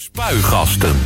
[0.00, 0.96] Spuigasten.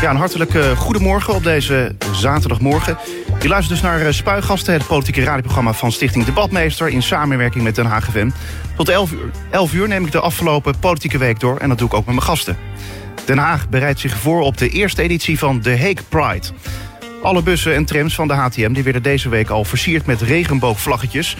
[0.00, 2.98] Ja, een hartelijke goedemorgen op deze zaterdagmorgen.
[3.40, 7.74] Je luistert dus naar eh, Spuigasten, het politieke radioprogramma van Stichting Debatmeester in samenwerking met
[7.74, 8.30] Den Haag FM.
[8.76, 11.86] Tot 11 uur, 11 uur neem ik de afgelopen politieke week door en dat doe
[11.86, 12.56] ik ook met mijn gasten.
[13.24, 16.46] Den Haag bereidt zich voor op de eerste editie van de Hague Pride.
[17.22, 21.36] Alle bussen en trams van de HTM die werden deze week al versierd met regenboogvlaggetjes.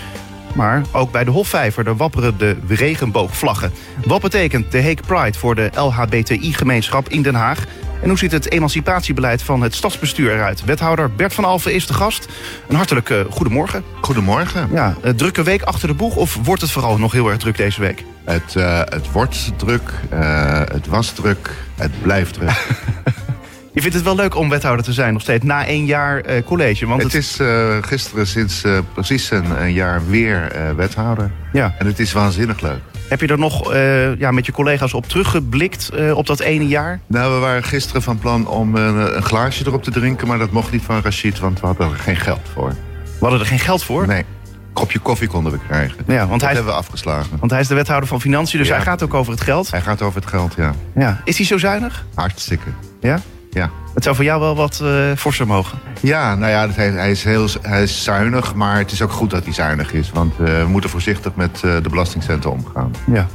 [0.57, 3.73] Maar ook bij de Hofvijver wapperen de regenboogvlaggen.
[4.05, 7.65] Wat betekent de Hague Pride voor de LHBTI-gemeenschap in Den Haag?
[8.03, 10.65] En hoe ziet het emancipatiebeleid van het stadsbestuur eruit?
[10.65, 12.29] Wethouder Bert van Alphen is de gast.
[12.69, 13.85] Een hartelijke goedemorgen.
[14.01, 14.69] Goedemorgen.
[14.73, 17.57] Ja, een drukke week achter de boeg of wordt het vooral nog heel erg druk
[17.57, 18.05] deze week?
[18.25, 22.51] Het, uh, het wordt druk, uh, het was druk, het blijft druk.
[23.77, 26.43] Je vindt het wel leuk om wethouder te zijn nog steeds na één jaar uh,
[26.45, 26.87] college?
[26.87, 27.23] Want het, het...
[27.23, 31.31] is uh, gisteren sinds uh, precies een, een, jaar weer wethouder.
[31.53, 31.75] Ja.
[31.79, 32.79] En het is waanzinnig leuk.
[33.09, 33.75] Heb je er nog
[34.19, 37.01] ja, met je collega's op teruggeblikt op dat ene jaar?
[37.07, 40.27] Nou, we waren gisteren van plan om een, een glaasje erop te drinken...
[40.27, 42.69] maar dat mocht niet van Rachid, want we hadden er geen geld voor.
[42.69, 42.77] We
[43.21, 44.07] hadden er geen geld voor?
[44.07, 44.19] Nee.
[44.19, 45.97] Een kopje koffie konden we krijgen.
[46.07, 47.37] Ja, want dat hij hebben we afgeslagen.
[47.39, 48.75] Want hij is de wethouder van Financiën, dus Ja.
[48.75, 49.71] hij gaat ook over het geld.
[49.71, 50.75] Hij gaat over het geld, ja.
[50.95, 51.21] Ja.
[51.25, 52.05] Is hij zo zuinig?
[52.15, 52.69] Hartstikke.
[53.01, 53.21] Ja?
[53.57, 53.71] Ja.
[53.95, 55.79] Het zou voor jou wel wat uh, forser mogen.
[56.01, 59.31] Ja, nou ja, hij, hij, is heel hij is zuinig, maar het is ook goed
[59.31, 60.11] dat hij zuinig is.
[60.11, 62.95] Want uh, we moeten voorzichtig met uh, de belastingcenten omgaan.
[63.07, 63.29] Ja.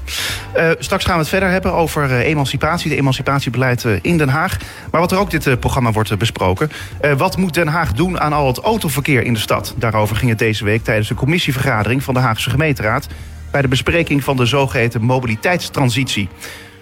[0.79, 4.57] Straks gaan we het verder hebben over emancipatie, de emancipatiebeleid in Den Haag.
[4.91, 6.71] Maar wat er ook dit programma wordt besproken.
[7.17, 9.73] wat moet Den Haag doen aan al het autoverkeer in de stad?
[9.77, 13.07] Daarover ging het deze week tijdens de commissievergadering van de Haagse gemeenteraad...
[13.51, 16.29] bij de bespreking van de zogeheten mobiliteitstransitie.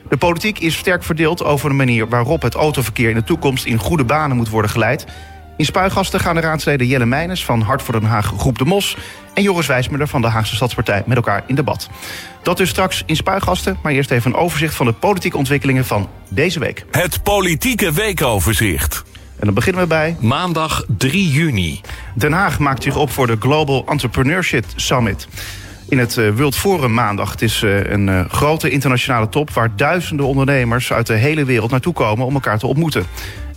[0.09, 3.77] De politiek is sterk verdeeld over de manier waarop het autoverkeer in de toekomst in
[3.77, 5.05] goede banen moet worden geleid.
[5.57, 8.97] In Spuigasten gaan de raadsleden Jelle Meijners van Hart voor Den Haag Groep de Mos
[9.33, 11.89] en Joris Wijsmuller van de Haagse Stadspartij met elkaar in debat.
[12.43, 16.09] Dat dus straks in Spuigasten, maar eerst even een overzicht van de politieke ontwikkelingen van
[16.29, 16.85] deze week.
[16.91, 19.03] Het politieke weekoverzicht.
[19.39, 21.81] En dan beginnen we bij Maandag 3 juni.
[22.15, 25.27] Den Haag maakt zich op voor de Global Entrepreneurship Summit
[25.89, 27.31] in het uh, World Forum maandag.
[27.31, 31.71] Het is uh, een uh, grote internationale top waar duizenden ondernemers uit de hele wereld
[31.71, 33.05] naartoe komen om elkaar te ontmoeten.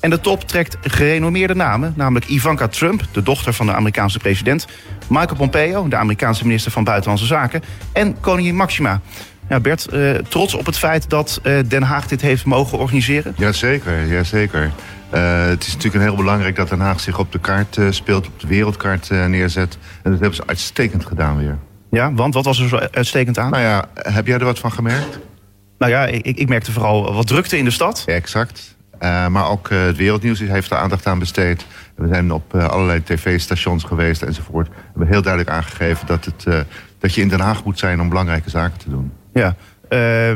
[0.01, 4.67] En de top trekt gerenommeerde namen, namelijk Ivanka Trump, de dochter van de Amerikaanse president,
[5.09, 9.01] Michael Pompeo, de Amerikaanse minister van Buitenlandse Zaken, en koningin Maxima.
[9.49, 9.89] Ja, Bert,
[10.29, 13.35] trots op het feit dat Den Haag dit heeft mogen organiseren?
[13.37, 14.71] Jazeker, jazeker.
[15.15, 18.41] Uh, het is natuurlijk heel belangrijk dat Den Haag zich op de kaart speelt, op
[18.41, 19.79] de wereldkaart neerzet.
[20.03, 21.59] En dat hebben ze uitstekend gedaan weer.
[21.93, 23.51] Ja, want wat was er zo uitstekend aan?
[23.51, 25.19] Nou ja, heb jij er wat van gemerkt?
[25.79, 28.03] Nou ja, ik, ik merkte vooral wat drukte in de stad.
[28.07, 28.77] Ja, exact.
[29.01, 31.67] Uh, maar ook uh, het wereldnieuws heeft er aandacht aan besteed.
[31.95, 34.69] We zijn op uh, allerlei tv-stations geweest enzovoort.
[34.69, 36.67] We hebben heel duidelijk aangegeven dat, het,
[36.99, 39.13] dat je in Den Haag moet zijn om belangrijke zaken te doen.
[39.33, 39.57] Ja,
[39.93, 40.33] uh,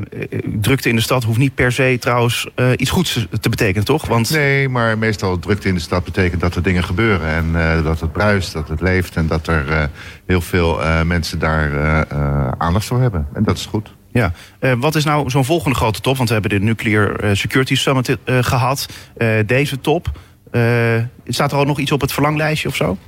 [0.61, 4.07] drukte in de stad hoeft niet per se trouwens uh, iets goeds te betekenen, toch?
[4.07, 4.31] Want...
[4.31, 7.29] Nee, maar meestal drukte in de stad betekent dat er dingen gebeuren.
[7.29, 9.91] En uh, dat het bruist, dat het leeft en dat er
[10.27, 12.07] heel veel mensen daar
[12.59, 13.27] aandacht voor hebben.
[13.33, 13.95] En dat is goed.
[14.13, 14.33] Ja,
[14.79, 16.17] wat is nou zo'n volgende grote top?
[16.17, 18.89] Want we hebben de Nuclear Security Summit gehad.
[19.47, 20.11] deze top.
[21.27, 22.99] staat er al nog iets op het verlanglijstje of zo?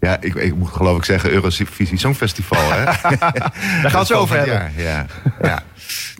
[0.00, 2.72] Ja, ik, ik moet geloof ik zeggen Eurovisie Songfestival.
[2.72, 2.84] Hè?
[2.84, 4.54] Daar gaan we het zo over hebben.
[4.54, 5.06] Ja, ja,
[5.42, 5.62] ja.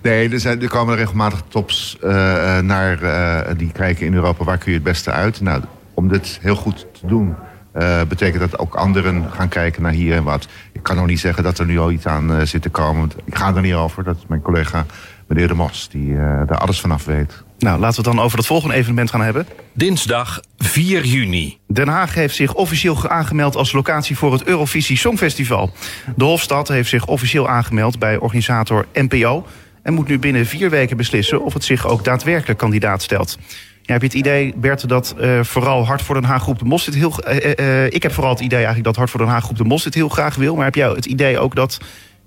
[0.02, 2.10] Nee, er, zijn, er komen regelmatig tops uh,
[2.58, 5.40] naar, uh, die kijken in Europa waar kun je het beste uit.
[5.40, 5.62] Nou,
[5.94, 7.34] om dit heel goed te doen,
[7.76, 10.48] uh, betekent dat ook anderen gaan kijken naar hier en wat.
[10.72, 13.10] Ik kan nog niet zeggen dat er nu al iets aan zit te komen.
[13.24, 14.04] Ik ga er niet over.
[14.04, 14.86] Dat is mijn collega
[15.26, 17.42] meneer De Mos, die daar alles vanaf weet.
[17.58, 19.46] Nou, laten we het dan over het volgende evenement gaan hebben.
[19.72, 21.58] Dinsdag 4 juni.
[21.66, 25.70] Den Haag heeft zich officieel aangemeld als locatie voor het Eurovisie Songfestival.
[26.16, 29.46] De Hofstad heeft zich officieel aangemeld bij organisator NPO...
[29.82, 33.38] en moet nu binnen vier weken beslissen of het zich ook daadwerkelijk kandidaat stelt.
[33.82, 36.64] Ja, heb je het idee, Bert, dat uh, vooral Hart voor Den Haag Groep de
[36.64, 37.12] Mos dit heel...
[37.28, 39.64] Uh, uh, ik heb vooral het idee eigenlijk dat Hart voor Den Haag Groep de
[39.64, 40.54] Mos dit heel graag wil.
[40.54, 41.78] Maar heb jij het idee ook dat,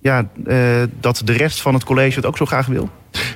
[0.02, 0.28] ja,
[1.00, 2.90] dat de rest van het college het ook zo graag wil?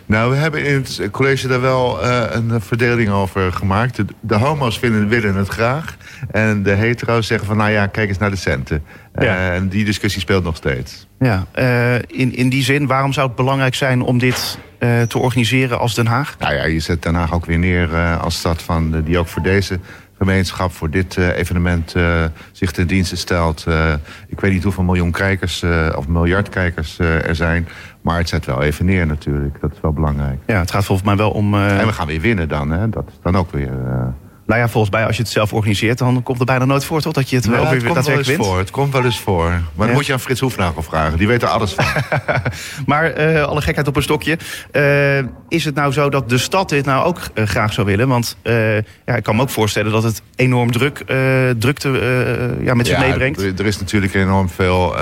[0.06, 3.96] Nou, we hebben in het college daar wel uh, een verdeling over gemaakt.
[3.96, 5.98] De, de, homo's vinden, willen het graag.
[6.32, 8.84] En de hetero's zeggen van, nou ja, kijk eens naar de centen.
[9.16, 9.24] Ja.
[9.24, 11.08] Uh, en die discussie speelt nog steeds.
[11.20, 14.58] Ja, uh, in, in die zin, waarom zou het belangrijk zijn om dit
[15.08, 16.36] te organiseren als Den Haag?
[16.40, 19.42] Nou ja, je zet Den Haag ook weer neer als stad van, die ook voor
[19.42, 19.80] deze
[20.18, 23.66] gemeenschap voor dit uh, evenement uh, zich ten dienste stelt.
[23.68, 23.94] Uh,
[24.28, 25.64] ik weet niet hoeveel miljoen kijkers
[25.96, 27.68] of miljard kijkers er zijn.
[28.02, 29.62] Maar het zet wel even neer natuurlijk.
[29.62, 30.40] Dat is wel belangrijk.
[30.46, 31.56] Ja, het gaat volgens mij wel om...
[31.56, 32.72] En we gaan weer winnen dan.
[32.72, 32.90] Hè?
[32.90, 33.72] Dat is dan ook weer
[34.46, 35.98] Nou ja, volgens mij als je het zelf organiseert...
[35.98, 37.88] dan komt er bijna nooit voor toch dat je het Ja, wel het weer komt
[37.94, 38.50] wel eens daadwerkelijk wint.
[38.50, 38.60] voor.
[38.60, 39.50] Het komt wel eens voor.
[39.50, 39.86] Maar Ja.
[39.86, 41.18] dan moet je aan Frits Hoefnagel vragen.
[41.18, 41.86] Die weet er alles van.
[42.86, 44.38] Maar eh, alle gekheid op een stokje.
[44.72, 48.08] Eh, is het nou zo dat de stad dit nou ook eh, graag zou willen?
[48.08, 48.38] Want
[49.06, 50.98] ja, ik kan me ook voorstellen dat het enorm druk,
[51.60, 51.90] drukte
[52.62, 53.60] ja, met zich Ja, meebrengt.
[53.60, 54.96] Er, is natuurlijk enorm veel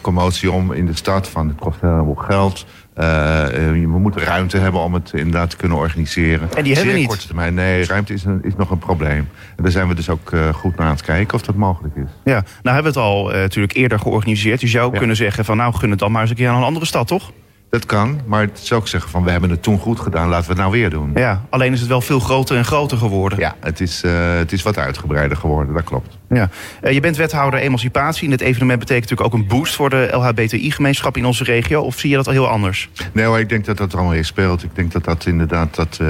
[0.00, 1.28] commotie om in de stad.
[1.28, 2.66] Van, het kost een heleboel geld.
[2.98, 6.48] Eh, eh, we moeten ruimte hebben om het inderdaad te kunnen organiseren.
[6.56, 7.06] En die hebben we Zeer niet.
[7.08, 7.54] korte termijn.
[7.54, 9.28] Nee, ruimte is, een, is nog een probleem.
[9.56, 11.96] En daar zijn we dus ook eh, goed naar aan het kijken of dat mogelijk
[11.96, 12.10] is.
[12.24, 14.60] Ja, nou hebben we het al natuurlijk eerder georganiseerd.
[14.60, 14.98] Je zou Ja.
[14.98, 17.06] kunnen zeggen van nou gun het dan maar eens een keer aan een andere stad,
[17.06, 17.30] toch?
[17.70, 20.44] Dat kan, maar het is ook zeggen van we hebben het toen goed gedaan, laten
[20.46, 21.10] we het nou weer doen.
[21.14, 23.38] Ja, alleen is het wel veel groter en groter geworden.
[23.38, 26.18] Ja, het is, eh, het is wat uitgebreider geworden, dat klopt.
[26.28, 26.48] Ja.
[26.80, 28.24] Eh, je bent wethouder emancipatie.
[28.24, 31.80] En dit evenement betekent natuurlijk ook een boost voor de LHBTI-gemeenschap in onze regio.
[31.82, 32.90] Of zie je dat al heel anders?
[33.12, 34.62] Nee hoor, ik denk dat dat er allemaal weer speelt.
[34.62, 36.06] Ik denk dat dat inderdaad dat, eh,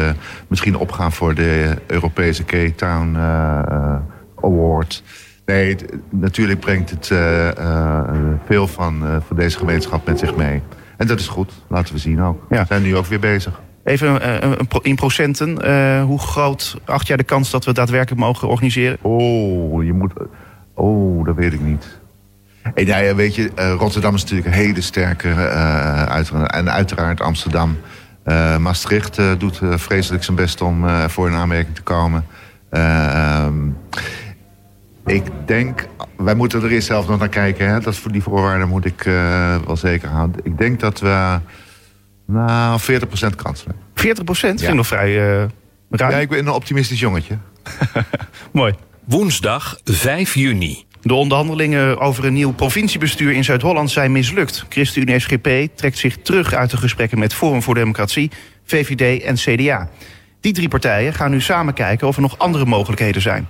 [0.49, 3.17] misschien opgaan voor de Europese K-Town
[4.43, 5.03] Award.
[5.47, 7.07] Nee, het- natuurlijk brengt het
[8.47, 10.63] veel van, van deze gemeenschap met zich mee.
[10.99, 12.47] En dat is goed, laten we zien ook.
[12.51, 12.61] Ja.
[12.61, 13.61] We zijn nu ook weer bezig.
[13.85, 15.63] Even eh, een in procenten.
[15.63, 18.99] eh, hoe groot acht jij de kans dat we daadwerkelijk mogen organiseren?
[19.03, 20.13] Oh, je moet...
[20.75, 22.01] Oh, dat weet ik niet.
[22.75, 26.53] En ja, ja, weet je, eh, Rotterdam is natuurlijk een hele sterke eh uiteraard.
[26.53, 27.77] En uiteraard Amsterdam.
[28.23, 32.25] Eh, Maastricht eh, doet eh, vreselijk zijn best om eh, voor een aanmerking te komen.
[32.71, 33.55] Eh, ehm,
[35.09, 37.69] ik denk, wij moeten er eerst zelf nog naar kijken.
[37.69, 37.81] Hè?
[37.81, 40.41] Dat voor die voorwaarden moet ik eh, wel zeker houden.
[40.45, 41.39] Ik denk dat we
[42.27, 42.85] nou 40%
[43.37, 43.83] kans hebben.
[43.95, 44.53] 40 procent?
[44.53, 44.59] Ja.
[44.59, 45.49] Vind ik nog vrij eh
[45.91, 46.13] ruim.
[46.13, 47.39] Ja, ik ben een optimistisch jongetje.
[48.53, 48.75] Mooi.
[49.05, 50.85] Woensdag 5 juni.
[51.03, 54.65] De onderhandelingen over een nieuw provinciebestuur in Zuid-Holland zijn mislukt.
[54.69, 58.31] ChristenUnie SGP trekt zich terug uit de gesprekken met Forum voor Democratie,
[58.65, 59.89] VVD en CDA.
[60.41, 63.49] Die drie partijen gaan nu samen kijken of er nog andere mogelijkheden zijn.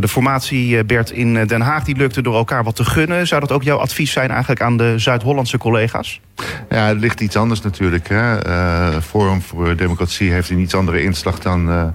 [0.00, 3.26] De formatie eh, Bert in eh, Den Haag die lukte door elkaar wat te gunnen.
[3.26, 6.20] Zou dat ook jouw advies zijn eigenlijk aan de Zuid-Hollandse collega's?
[6.68, 8.08] Ja, het ligt iets anders natuurlijk.
[8.08, 8.38] Hè.
[8.38, 11.92] Eh, Forum voor Democratie heeft een iets andere inslag dan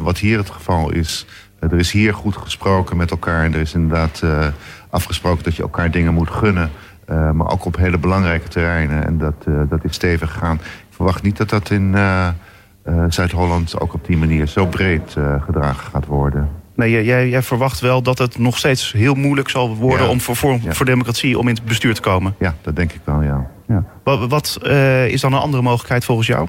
[0.00, 1.26] wat hier het geval is.
[1.60, 3.44] Er is hier goed gesproken met elkaar.
[3.44, 4.22] En er is inderdaad
[4.90, 6.70] afgesproken dat je elkaar dingen moet gunnen.
[7.06, 9.06] Maar ook op hele belangrijke terreinen.
[9.06, 10.54] En dat, dat is stevig gegaan.
[10.64, 11.96] Ik verwacht niet dat dat in
[13.08, 15.16] Zuid-Holland ook op die manier zo breed
[15.46, 16.63] gedragen gaat worden.
[16.74, 20.12] Nee, jij- verwacht wel dat het nog steeds heel moeilijk zal worden Ja.
[20.12, 20.36] om voor
[20.68, 22.34] voor Democratie om in het bestuur te komen.
[22.38, 23.50] Ja, dat denk ik wel, ja.
[24.04, 26.48] Wat, wat eh, is dan een andere mogelijkheid volgens jou?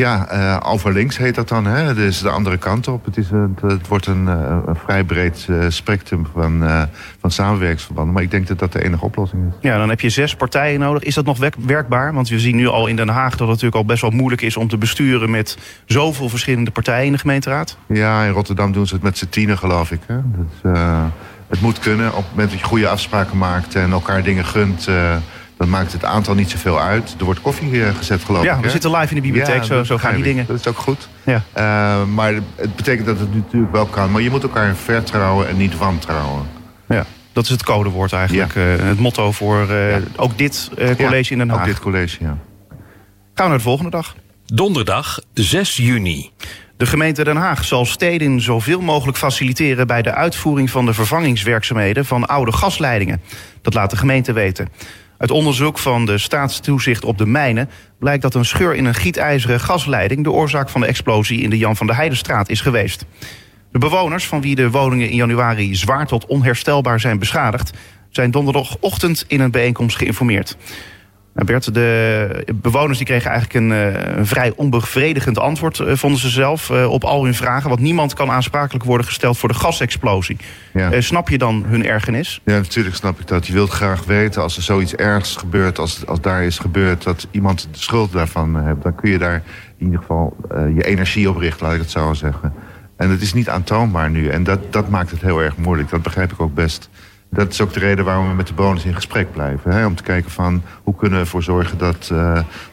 [0.00, 1.64] Ja, eh over links heet dat dan.
[1.66, 1.94] Hè?
[1.94, 3.04] Dus de andere kant op.
[3.04, 6.82] Het, is een, het wordt een, eh, een vrij breed eh, spectrum van, eh,
[7.20, 8.14] van samenwerkingsverbanden.
[8.14, 9.54] Maar ik denk dat dat de enige oplossing is.
[9.60, 11.02] Ja, dan heb je zes partijen nodig.
[11.02, 12.14] Is dat nog werk- werkbaar?
[12.14, 14.42] Want we zien nu al in Den Haag dat het natuurlijk al best wel moeilijk
[14.42, 17.76] is om te besturen met zoveel verschillende partijen in de gemeenteraad.
[17.86, 20.00] Ja, in Rotterdam doen ze het met z'n tienen, geloof ik.
[20.06, 20.16] Hè?
[20.24, 21.04] Dus, eh,
[21.48, 22.08] het moet kunnen.
[22.10, 24.88] Op het moment dat je goede afspraken maakt en elkaar dingen gunt...
[25.60, 27.14] dan maakt het aantal niet zoveel uit.
[27.18, 28.48] Er wordt koffie eh, gezet, geloof ik.
[28.48, 28.70] Ja, we hè?
[28.70, 30.46] zitten live in de bibliotheek, Ja, zo, dat zo gaan die dingen.
[30.46, 31.08] Dat is ook goed.
[31.24, 31.42] Ja.
[31.52, 34.10] Eh, maar het betekent dat het natuurlijk wel kan.
[34.10, 36.46] Maar je moet elkaar vertrouwen en niet wantrouwen.
[36.88, 38.54] ja, dat is het codewoord eigenlijk.
[38.54, 41.66] eh, het motto voor eh, ook dit eh, college in Den Ook Haag.
[41.66, 42.26] dit college, ja.
[42.28, 42.38] Gaan
[43.34, 44.14] we naar de volgende dag.
[44.46, 46.30] Donderdag 6 juni.
[46.76, 52.04] De gemeente Den Haag zal steden zoveel mogelijk faciliteren bij de uitvoering van de vervangingswerkzaamheden
[52.04, 53.20] van oude gasleidingen.
[53.62, 54.68] Dat laat de gemeente weten.
[55.20, 59.60] Uit onderzoek van de staatstoezicht op de mijnen blijkt dat een scheur in een gietijzeren
[59.60, 63.04] gasleiding de oorzaak van de explosie in de Jan van der Heidenstraat is geweest.
[63.72, 67.70] De bewoners, van wie de woningen in januari zwaar tot onherstelbaar zijn beschadigd,
[68.10, 70.56] zijn donderdagochtend in een bijeenkomst geïnformeerd.
[71.34, 76.20] Nou Bert, de bewoners die kregen eigenlijk een, eh, een vrij onbevredigend antwoord, eh, vonden
[76.20, 77.68] ze zelf, eh, op al hun vragen.
[77.68, 80.36] Want niemand kan aansprakelijk worden gesteld voor de gasexplosie.
[80.72, 81.00] Ja.
[81.00, 82.40] Snap je dan hun ergernis?
[82.44, 83.46] Ja, natuurlijk snap ik dat.
[83.46, 87.26] Je wilt graag weten als er zoiets ergs gebeurt, als, als daar is gebeurd, dat
[87.30, 88.82] iemand de schuld daarvan heeft.
[88.82, 89.42] Dan kun je daar
[89.78, 90.36] in ieder geval
[90.74, 92.52] je energie op richten, laat ik het zo zeggen.
[92.96, 94.28] En het is niet aantoonbaar nu.
[94.28, 95.90] En dat, dat maakt het heel erg moeilijk.
[95.90, 96.90] Dat begrijp ik ook best.
[97.32, 99.72] Dat is ook de reden waarom we met de bewoners in gesprek blijven.
[99.72, 99.86] Hè?
[99.86, 102.18] Om te kijken van hoe kunnen we ervoor zorgen dat eh,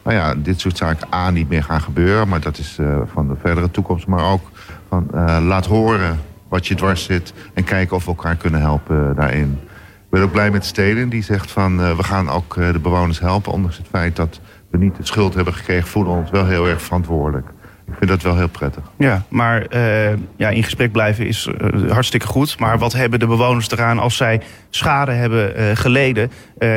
[0.02, 2.28] nou ja, dit soort zaken A niet meer gaan gebeuren.
[2.28, 4.06] Maar dat is eh, van de verdere toekomst.
[4.06, 4.50] Maar ook
[4.88, 7.32] van eh, laat horen wat je dwars zit.
[7.54, 9.58] En kijken of we elkaar kunnen helpen daarin.
[10.04, 13.52] Ik ben ook blij met Steden die zegt van we gaan ook de bewoners helpen.
[13.52, 16.68] Ondanks het feit dat we niet de schuld hebben gekregen, voelen we ons wel heel
[16.68, 17.48] erg verantwoordelijk.
[17.90, 18.82] Ik vind dat wel heel prettig.
[18.96, 22.58] Ja, maar uh, ja, in gesprek blijven is uh, hartstikke goed.
[22.58, 24.40] Maar wat hebben de bewoners eraan als zij
[24.70, 26.30] schade hebben uh, geleden?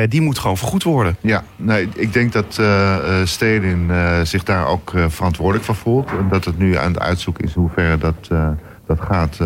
[0.08, 1.16] die moet gewoon vergoed worden.
[1.20, 2.60] Ja, nee, ik denk dat
[3.24, 3.90] Stedin
[4.22, 6.10] zich daar ook verantwoordelijk voor voelt.
[6.10, 8.28] En dat het nu aan het uitzoeken is in hoeverre dat,
[8.86, 9.38] dat gaat.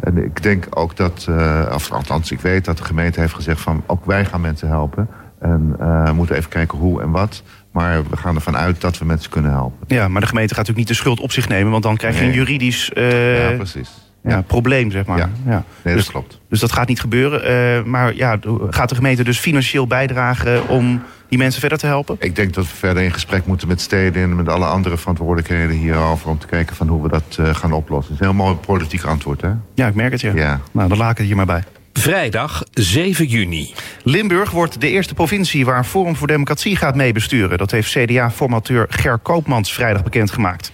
[0.00, 1.28] en ik denk ook dat,
[1.72, 3.82] of althans ik weet dat de gemeente heeft gezegd van...
[3.86, 5.08] ook wij gaan mensen helpen.
[5.40, 7.42] En we moeten even kijken hoe en wat...
[7.72, 9.86] Maar we gaan ervan uit dat we mensen kunnen helpen.
[9.86, 11.70] Ja, maar de gemeente gaat natuurlijk niet de schuld op zich nemen...
[11.70, 13.90] want dan krijg je een juridisch uh, ja, precies.
[14.22, 15.18] Ja, probleem, zeg maar.
[15.18, 15.64] Ja, ja.
[15.82, 16.40] Nee, dus, dat klopt.
[16.48, 17.76] Dus dat gaat niet gebeuren.
[17.78, 18.38] Uh, maar ja,
[18.70, 22.16] gaat de gemeente dus financieel bijdragen om die mensen verder te helpen?
[22.18, 24.22] Ik denk dat we verder in gesprek moeten met steden...
[24.22, 26.28] en met alle andere verantwoordelijkheden hierover...
[26.28, 28.12] om te kijken van hoe we dat uh, gaan oplossen.
[28.14, 29.50] Dat is een heel mooi politiek antwoord, hè?
[29.74, 30.32] Ja, ik merk het, ja.
[30.34, 30.60] ja.
[30.72, 31.64] Nou, dan laat ik het hier maar bij.
[31.98, 33.74] Vrijdag 7 juni.
[34.02, 37.58] Limburg wordt de eerste provincie waar Forum voor Democratie gaat meebesturen.
[37.58, 40.72] Dat heeft CDA-formateur Ger Koopmans vrijdag bekendgemaakt.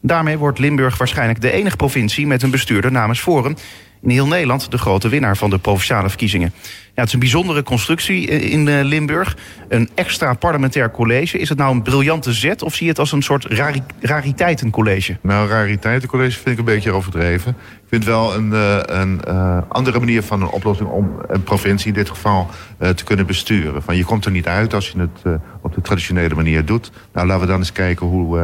[0.00, 3.56] Daarmee wordt Limburg waarschijnlijk de enige provincie met een bestuurder namens Forum
[4.00, 6.52] in heel Nederland de grote winnaar van de provinciale verkiezingen.
[6.98, 9.36] Ja, het is een bijzondere constructie in eh, Limburg.
[9.68, 11.38] Een extra parlementair college.
[11.38, 15.16] Is het nou een briljante zet of zie je het als een soort rari rariteitencollege?
[15.20, 17.50] Nou, rariteitencollege vind ik een beetje overdreven.
[17.50, 21.88] Ik vind wel een, uh, een uh, andere manier van een oplossing om een provincie
[21.88, 22.50] in dit geval
[22.94, 23.82] te kunnen besturen.
[23.82, 26.90] Van je komt er niet uit als je het op de traditionele manier doet.
[27.12, 28.38] Nou, laten we dan eens kijken hoe,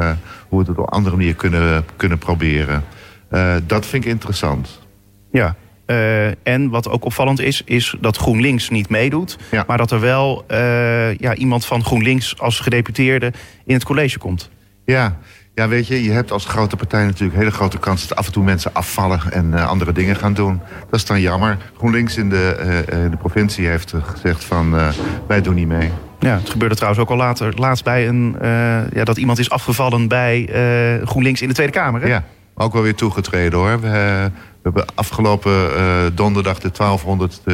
[0.49, 2.85] hoe we het op een andere manier kunnen, kunnen proberen.
[3.67, 4.83] dat vind ik interessant.
[5.39, 9.39] Ja, uh, en wat ook opvallend is, is dat GroenLinks niet meedoet.
[9.51, 9.65] Ja.
[9.67, 13.33] Maar dat er wel uh, ja, iemand van GroenLinks als gedeputeerde
[13.65, 14.51] in het college komt.
[14.85, 15.19] Ja.
[15.55, 18.33] ja, weet je, je hebt als grote partij natuurlijk hele grote kans dat af en
[18.33, 20.61] toe mensen afvallen en uh, andere dingen gaan doen.
[20.91, 21.59] Dat is dan jammer.
[21.77, 24.77] GroenLinks in de, in de provincie heeft gezegd van
[25.27, 25.91] wij doen niet mee.
[26.19, 28.37] Ja, het gebeurde trouwens ook al later, laatst bij een,
[28.93, 30.49] ja, dat iemand is afgevallen bij
[31.05, 32.01] GroenLinks in de Tweede Kamer.
[32.01, 32.09] Hè?
[32.09, 32.25] Ja,
[32.55, 33.81] ook wel weer toegetreden hoor.
[33.81, 34.31] We, we
[34.63, 37.53] hebben afgelopen uh, donderdag de 1200ste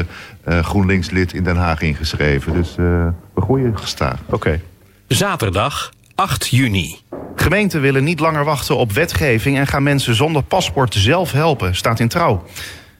[0.49, 2.52] uh, GroenLinks-lid in Den Haag ingeschreven.
[2.52, 4.19] Dus uh, we groeien gestaag.
[4.26, 4.35] Oké.
[4.35, 4.61] Okay.
[5.09, 6.99] Zaterdag 8 juni.
[7.37, 9.59] Gemeenten willen niet langer wachten op wetgeving...
[9.59, 12.45] en gaan mensen zonder paspoort zelf helpen, staat in trouw.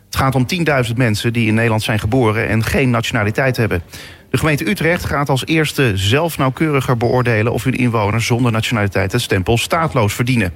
[0.07, 0.47] Het gaat om
[0.89, 2.49] 10.000 mensen die in Nederland zijn geboren...
[2.49, 3.83] en geen nationaliteit hebben.
[4.31, 7.53] De gemeente Utrecht gaat als eerste zelf nauwkeuriger beoordelen...
[7.53, 10.53] of hun inwoners zonder nationaliteit het stempel staatloos verdienen.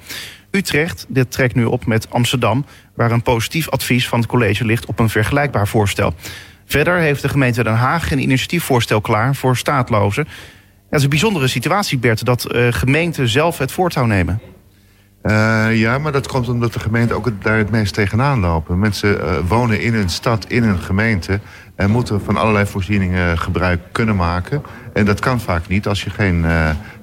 [0.54, 2.64] Utrecht dit trekt nu op met Amsterdam...
[2.94, 6.14] waar een positief advies van het college ligt op een vergelijkbaar voorstel.
[6.64, 10.24] Verder heeft de gemeente Den Haag een initiatiefvoorstel klaar voor staatlozen.
[10.88, 14.40] Het is een bijzondere situatie, Bert, dat uh, gemeenten zelf het voortouw nemen.
[15.22, 18.78] Uh, ja, maar dat komt omdat de gemeenten ook daar het meest tegenaan lopen.
[18.78, 21.40] Mensen uh, wonen in een stad, in een gemeente...
[21.76, 24.62] en moeten van allerlei voorzieningen gebruik kunnen maken.
[24.92, 26.44] En dat kan vaak niet als je geen,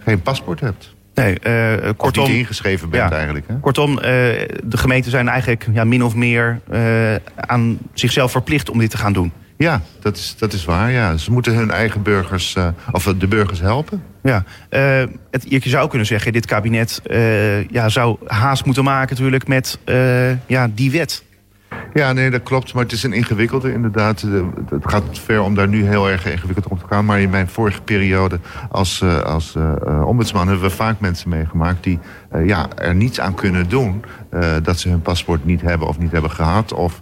[0.03, 0.95] geen paspoort hebt.
[1.15, 1.37] Nee,
[1.83, 2.27] uh, kortom.
[2.27, 3.47] Niet ingeschreven bent ja, eigenlijk.
[3.47, 3.59] Hè?
[3.59, 8.79] Kortom, uh, de gemeenten zijn eigenlijk ja, min of meer uh, aan zichzelf verplicht om
[8.79, 9.31] dit te gaan doen.
[9.57, 10.91] Ja, dat is, dat is waar.
[10.91, 11.17] Ja.
[11.17, 12.55] Ze moeten hun eigen burgers,
[12.91, 14.03] of de burgers helpen.
[14.23, 14.43] Ja,
[15.31, 17.01] het, je zou kunnen zeggen, dit kabinet
[17.69, 19.79] ja, zou haast moeten maken natuurlijk met
[20.47, 21.23] ja, die wet.
[21.93, 22.73] Ja, nee, dat klopt.
[22.73, 24.21] Maar het is een ingewikkelde inderdaad.
[24.69, 27.05] Het gaat ver om daar nu heel erg ingewikkeld om te gaan.
[27.05, 30.47] Maar in mijn vorige periode als, uh, als uh, ombudsman...
[30.47, 31.99] hebben we vaak mensen meegemaakt die
[32.35, 34.03] uh, ja, er niets aan kunnen doen...
[34.63, 36.73] dat ze hun paspoort niet hebben of niet hebben gehad...
[36.73, 36.99] of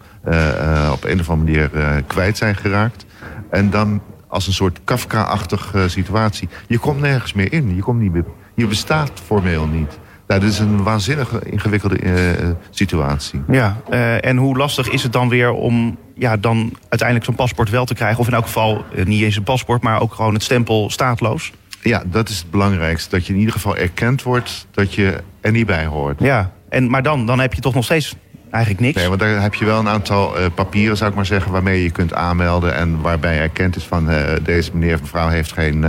[0.92, 1.70] op een of andere manier
[2.08, 3.06] kwijt zijn geraakt.
[3.50, 6.50] En dan als een soort Kafka-achtige situatie.
[6.68, 7.76] Je komt nergens meer in.
[7.76, 10.00] Je, komt niet meer, je bestaat formeel niet.
[10.30, 13.42] Nou, dit is een waanzinnig ingewikkelde uh, situatie.
[13.48, 17.70] Ja, uh, en hoe lastig is het dan weer om ja, dan uiteindelijk zo'n paspoort
[17.70, 18.20] wel te krijgen?
[18.20, 21.52] Of in elk geval uh, niet eens een paspoort, maar ook gewoon het stempel staatloos?
[21.82, 23.10] Ja, dat is het belangrijkste.
[23.10, 26.20] Dat je in ieder geval erkend wordt dat je er niet bij hoort.
[26.20, 28.16] Ja, en, maar dan, dan heb je toch nog steeds
[28.50, 28.98] eigenlijk niks?
[28.98, 31.52] Nee, want daar heb je wel een aantal papieren, zou ik maar zeggen...
[31.52, 34.10] waarmee je kunt aanmelden en waarbij erkend is van...
[34.44, 35.86] deze meneer of mevrouw heeft geen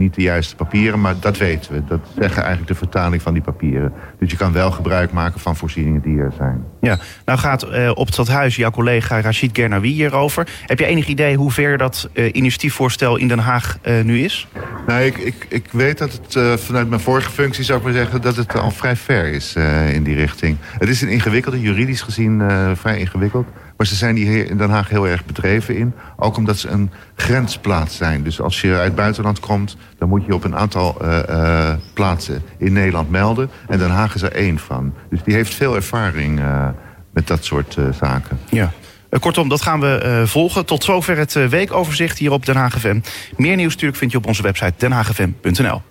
[0.00, 1.82] niet de juiste papieren, maar dat weten we.
[1.84, 3.92] Dat zeggen eigenlijk de vertaling van die papieren.
[4.18, 6.64] Dus je kan wel gebruik maken van voorzieningen die er zijn.
[6.80, 10.48] Ja, nou gaat uh, op het stadhuis jouw collega Rachid Gernawi hierover.
[10.66, 14.48] Heb je enig idee hoe ver dat uh, initiatiefvoorstel in Den Haag uh, nu is?
[14.86, 18.22] Nou, ik, ik, ik weet dat het vanuit mijn vorige functie, zou ik maar zeggen,
[18.22, 19.54] dat het al vrij ver is
[19.92, 20.56] in die richting.
[20.78, 22.42] Het is een ingewikkelde, juridisch gezien
[22.74, 23.46] vrij ingewikkeld.
[23.80, 25.94] Maar ze zijn hier in Den Haag heel erg bedreven in.
[26.16, 28.22] Ook omdat ze een grensplaats zijn.
[28.22, 31.70] Dus als je uit het buitenland komt, dan moet je op een aantal uh, uh,
[31.94, 33.50] plaatsen in Nederland melden.
[33.68, 34.94] En Den Haag is er één van.
[35.10, 36.68] Dus die heeft veel ervaring uh,
[37.12, 38.38] met dat soort zaken.
[38.50, 38.72] Ja.
[39.20, 40.66] Kortom, dat gaan we volgen.
[40.66, 43.00] Tot zover het weekoverzicht hier op Den Haag FM.
[43.36, 45.82] Meer nieuws natuurlijk vind je op onze website denhaagfm.nl.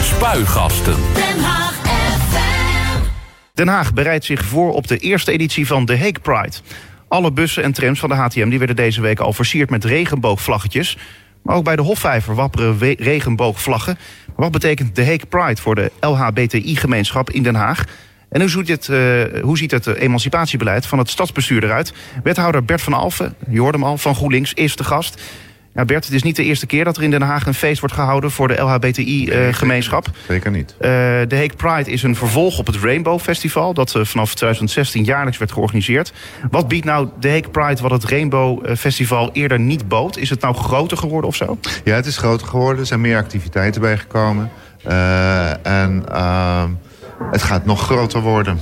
[0.00, 0.96] Spuigasten.
[1.14, 3.00] Den Haag FM.
[3.54, 6.56] Den Haag bereidt zich voor op de eerste editie van de Hague Pride.
[7.08, 10.98] Alle bussen en trams van de HTM die werden deze week al versierd met regenboogvlaggetjes.
[11.42, 13.98] Maar ook bij de Hofvijver wapperen regenboogvlaggen.
[14.36, 17.84] Wat betekent de Hague Pride voor de LHBTI-gemeenschap in Den Haag?
[18.28, 21.92] En hoe ziet, het, eh, hoe ziet het eh, emancipatiebeleid van het stadsbestuur eruit?
[22.22, 25.22] Wethouder Bert van Alfen, je hem al, van GroenLinks, is de gast.
[25.76, 27.80] Ja, Bert, het is niet de eerste keer dat er in Den Haag een feest
[27.80, 30.06] wordt gehouden voor de LHBTI-gemeenschap.
[30.28, 30.74] Zeker niet.
[30.78, 33.74] Eh, de Hague Pride is een vervolg op het Rainbow Festival...
[33.74, 36.12] dat eh, vanaf 2016 jaarlijks werd georganiseerd.
[36.50, 40.16] Wat biedt nou de Hague Pride wat het Rainbow eh, Festival eerder niet bood?
[40.16, 41.58] Is het nou groter geworden of zo?
[41.84, 42.80] Ja, het is groter geworden.
[42.80, 44.50] Er zijn meer activiteiten bijgekomen.
[44.82, 46.70] Eh, en ehm,
[47.30, 48.58] het gaat nog groter worden.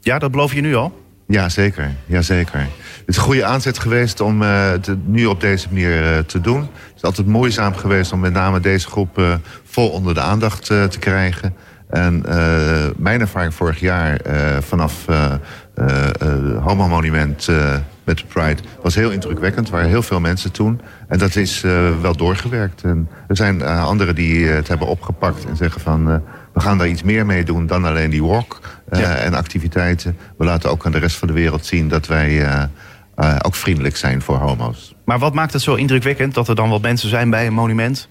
[0.00, 1.05] Ja, dat beloof je nu al.
[1.26, 1.90] Ja, zeker.
[2.06, 2.58] Ja, zeker.
[2.60, 2.68] Het
[3.06, 6.60] is een goede aanzet geweest om eh, het nu op deze manier eh, te doen.
[6.60, 10.70] Het is altijd moeizaam geweest om met name deze groep eh, vol onder de aandacht
[10.70, 11.54] eh, te krijgen.
[11.88, 15.32] En eh, mijn ervaring vorig jaar eh, vanaf eh
[15.76, 19.66] eh, eh, Homo Monument eh, met de Pride was heel indrukwekkend.
[19.66, 20.80] Er waren heel veel mensen toen.
[21.08, 22.82] En dat is eh, wel doorgewerkt.
[22.82, 26.10] En er zijn eh, anderen die eh, het hebben opgepakt en zeggen van...
[26.10, 26.16] eh,
[26.52, 29.14] we gaan daar iets meer mee doen dan alleen die walk eh, Ja.
[29.14, 30.16] en activiteiten.
[30.38, 32.62] We laten ook aan de rest van de wereld zien dat wij eh,
[33.14, 34.94] eh, ook vriendelijk zijn voor homo's.
[35.04, 38.08] Maar wat maakt het zo indrukwekkend dat er dan wat mensen zijn bij een monument?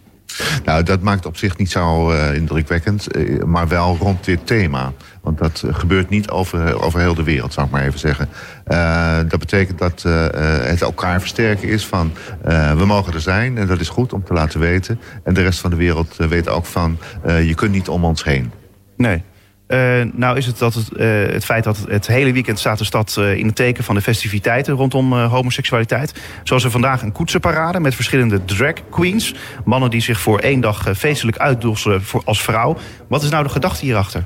[0.65, 4.91] Nou, dat maakt op zich niet zo eh, indrukwekkend, eh, maar wel rond dit thema.
[5.21, 8.29] Want dat eh, gebeurt niet over, over heel de wereld, zou ik maar even zeggen.
[8.65, 12.11] Eh, dat betekent dat eh, eh, het elkaar versterken is van...
[12.43, 14.99] eh, we mogen er zijn en dat is goed om te laten weten.
[15.23, 16.97] En de rest van de wereld eh, weet ook van...
[17.23, 18.51] eh, je kunt niet om ons heen.
[18.97, 19.23] Nee.
[19.67, 22.83] Eh, nou is het dat het, eh, het feit dat het hele weekend staat de
[22.83, 26.13] stad eh, in het teken van de festiviteiten rondom homoseksualiteit.
[26.43, 29.35] Zoals er vandaag een koetsenparade met verschillende drag queens.
[29.63, 32.77] Mannen die zich voor één dag feestelijk uitdossen voor, als vrouw.
[33.07, 34.25] Wat is nou de gedachte hierachter?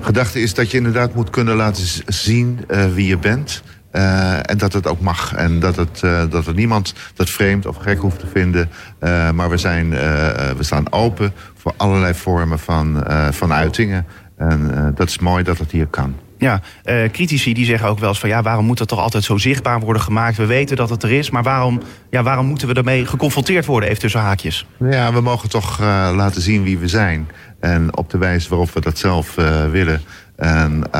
[0.00, 2.60] Gedachte is dat je inderdaad moet kunnen laten zien
[2.94, 3.62] wie je bent.
[3.90, 5.34] En dat het ook mag.
[5.34, 8.70] En dat, het, dat er niemand dat vreemd of gek hoeft te vinden.
[9.34, 9.90] Maar we, zijn,
[10.56, 14.06] we staan open voor allerlei vormen van, van uitingen.
[14.36, 16.14] En eh, dat is mooi dat het hier kan.
[16.38, 19.24] Ja, eh, critici die zeggen ook wel eens van ja, waarom moet dat toch altijd
[19.24, 20.36] zo zichtbaar worden gemaakt?
[20.36, 23.88] We weten dat het er is, maar waarom, ja, waarom moeten we daarmee geconfronteerd worden,
[23.88, 24.66] even tussen haakjes?
[24.78, 27.28] Ja, we mogen toch eh, laten zien wie we zijn.
[27.60, 29.34] En op de wijze waarop we dat zelf
[29.70, 30.00] willen.
[30.36, 30.90] En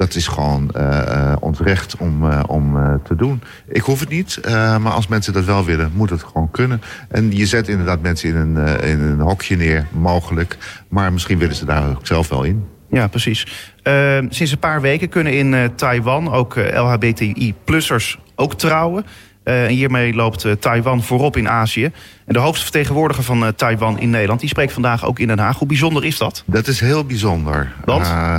[0.00, 3.42] dat is gewoon eh, eh, ons recht om, eh, om te doen.
[3.68, 4.40] Ik hoef het niet,
[4.80, 6.82] maar als mensen dat wel willen, moet het gewoon kunnen.
[7.08, 10.56] En je zet inderdaad mensen in een, in een hokje neer, mogelijk.
[10.88, 12.64] Maar misschien willen ze daar ook zelf wel in.
[12.90, 13.70] Ja, precies.
[14.28, 19.04] Sinds een paar weken kunnen in Taiwan ook LHBTI-plussers ook trouwen.
[19.42, 21.84] Eh, en hiermee loopt eh, Taiwan voorop in Azië.
[22.26, 24.40] En de hoogste vertegenwoordiger van eh, Taiwan in Nederland...
[24.40, 25.58] die spreekt vandaag ook in Den Haag.
[25.58, 26.42] Hoe bijzonder is dat?
[26.46, 27.72] Dat is heel bijzonder.
[27.84, 28.06] Want?
[28.06, 28.38] Eh,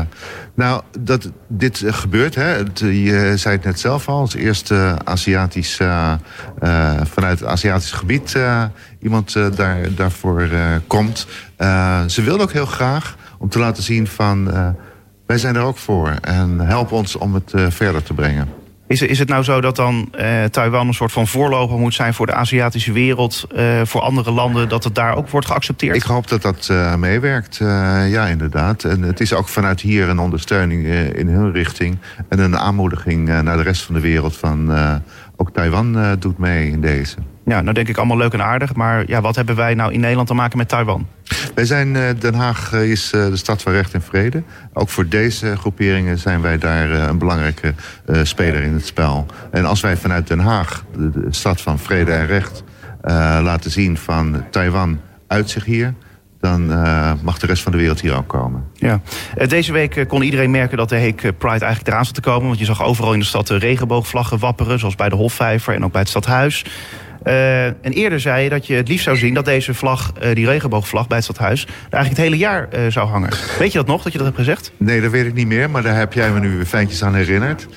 [0.56, 5.76] nou, dat dit gebeurt, hè, het, je zei het net zelf al, als eerste Aziatisch,
[7.04, 8.38] vanuit het Aziatisch gebied
[9.00, 10.50] iemand daar, daarvoor
[10.88, 11.28] komt.
[12.08, 14.52] Ze wil ook heel graag om te laten zien van,
[15.26, 18.61] wij zijn er ook voor en help ons om het verder te brengen.
[18.91, 22.13] Is, is het nou zo dat dan eh, Taiwan een soort van voorloper moet zijn...
[22.13, 24.69] voor de Aziatische wereld, eh, voor andere landen...
[24.69, 25.95] dat het daar ook wordt geaccepteerd?
[25.95, 27.58] Ik hoop dat dat eh, meewerkt.
[28.08, 28.84] Ja, inderdaad.
[28.84, 31.97] En het is ook vanuit hier een ondersteuning in hun richting.
[32.30, 34.71] En een aanmoediging naar de rest van de wereld van...
[35.36, 37.17] ook Taiwan doet mee in deze.
[37.52, 38.76] Ja, nou denk ik allemaal leuk en aardig.
[38.76, 41.08] Maar ja, wat hebben wij nou in Nederland te maken met Taiwan?
[41.56, 44.44] Wij zijn, eh, Den Haag eh, is eh, de stad van recht en vrede.
[44.74, 47.74] Ook voor deze groeperingen zijn wij daar een belangrijke
[48.24, 49.26] speler in het spel.
[49.52, 52.64] En als wij vanuit Den Haag, de, stad van vrede en recht...
[53.42, 55.94] laten zien van Taiwan uit zich hier...
[56.40, 56.66] dan
[57.22, 58.64] mag de rest van de wereld hier ook komen.
[58.74, 59.02] Ja.
[59.48, 62.48] Deze week kon iedereen merken dat de Hague Pride eigenlijk eraan zat te komen.
[62.48, 64.80] Want je zag overal in de stad de regenboogvlaggen wapperen.
[64.80, 66.66] Zoals bij de Hofvijver en ook bij het stadhuis.
[67.24, 70.36] Eh, en eerder zei je dat je het liefst zou zien dat deze vlag, eh,
[70.36, 71.66] die regenboogvlag bij het stadhuis...
[71.66, 73.30] eigenlijk het hele jaar eh, zou hangen.
[73.60, 74.72] Weet je dat nog, dat je dat hebt gezegd?
[74.78, 77.68] Nee, dat weet ik niet meer, maar daar heb jij me nu fijntjes aan herinnerd.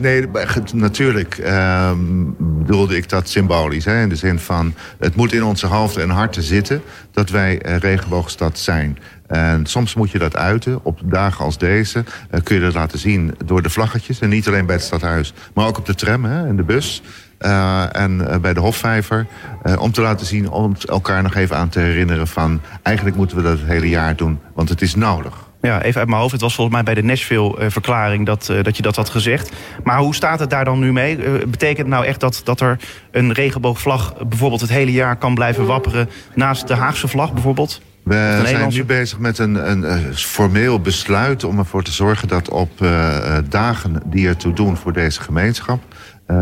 [0.00, 0.26] Nee,
[0.72, 1.98] natuurlijk ehm,
[2.38, 3.84] bedoelde ik dat symbolisch.
[3.84, 6.82] Hè, in de zin van, het moet in onze hoofden en harten zitten...
[7.12, 8.98] dat wij regenboogstad zijn.
[9.26, 10.84] En soms moet je dat uiten.
[10.84, 12.04] Op dagen als deze
[12.42, 14.18] kun je dat laten zien door de vlaggetjes.
[14.20, 17.02] En niet alleen bij het stadhuis, maar ook op de tram en de bus...
[17.40, 19.26] Uh, en uh, bij de Hofvijver.
[19.64, 22.60] Uh, om te laten zien, om elkaar nog even aan te herinneren van...
[22.82, 25.46] eigenlijk moeten we dat het hele jaar doen, want het is nodig.
[25.60, 26.32] Ja, even uit mijn hoofd.
[26.32, 29.52] Het was volgens mij bij de Nashville-verklaring dat, dat je dat had gezegd.
[29.84, 31.16] Maar hoe staat het daar dan nu mee?
[31.46, 32.78] Betekent het nou echt dat, dat er
[33.10, 36.08] een regenboogvlag bijvoorbeeld het hele jaar kan blijven wapperen...
[36.34, 37.80] naast de Haagse vlag bijvoorbeeld?
[38.08, 42.48] We zijn nu bezig met een, een, eh, formeel besluit om ervoor te zorgen dat
[42.48, 45.94] op eh, eh, dagen die ertoe doen voor deze gemeenschap, eh,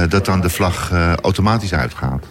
[0.08, 2.24] dat dan de vlag eh, automatisch uitgaat.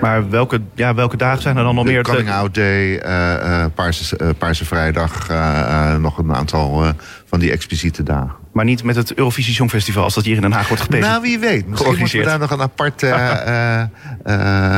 [0.00, 2.02] Maar welke, ja, welke dagen zijn er dan nog meer?
[2.02, 5.60] te- Coming Out Day, eh, eh, Paarse, eh, Paarse Vrijdag, eh,
[5.92, 6.90] eh, nog een aantal eh,
[7.26, 8.32] van die expliciete dagen.
[8.52, 11.08] Maar niet met het Eurovisie Songfestival als dat hier in Den Haag wordt gepegen.
[11.08, 11.66] Nou, wie weet.
[11.68, 13.88] Misschien moeten we daar nog een aparte, eh, eh,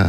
[0.01, 0.09] eh,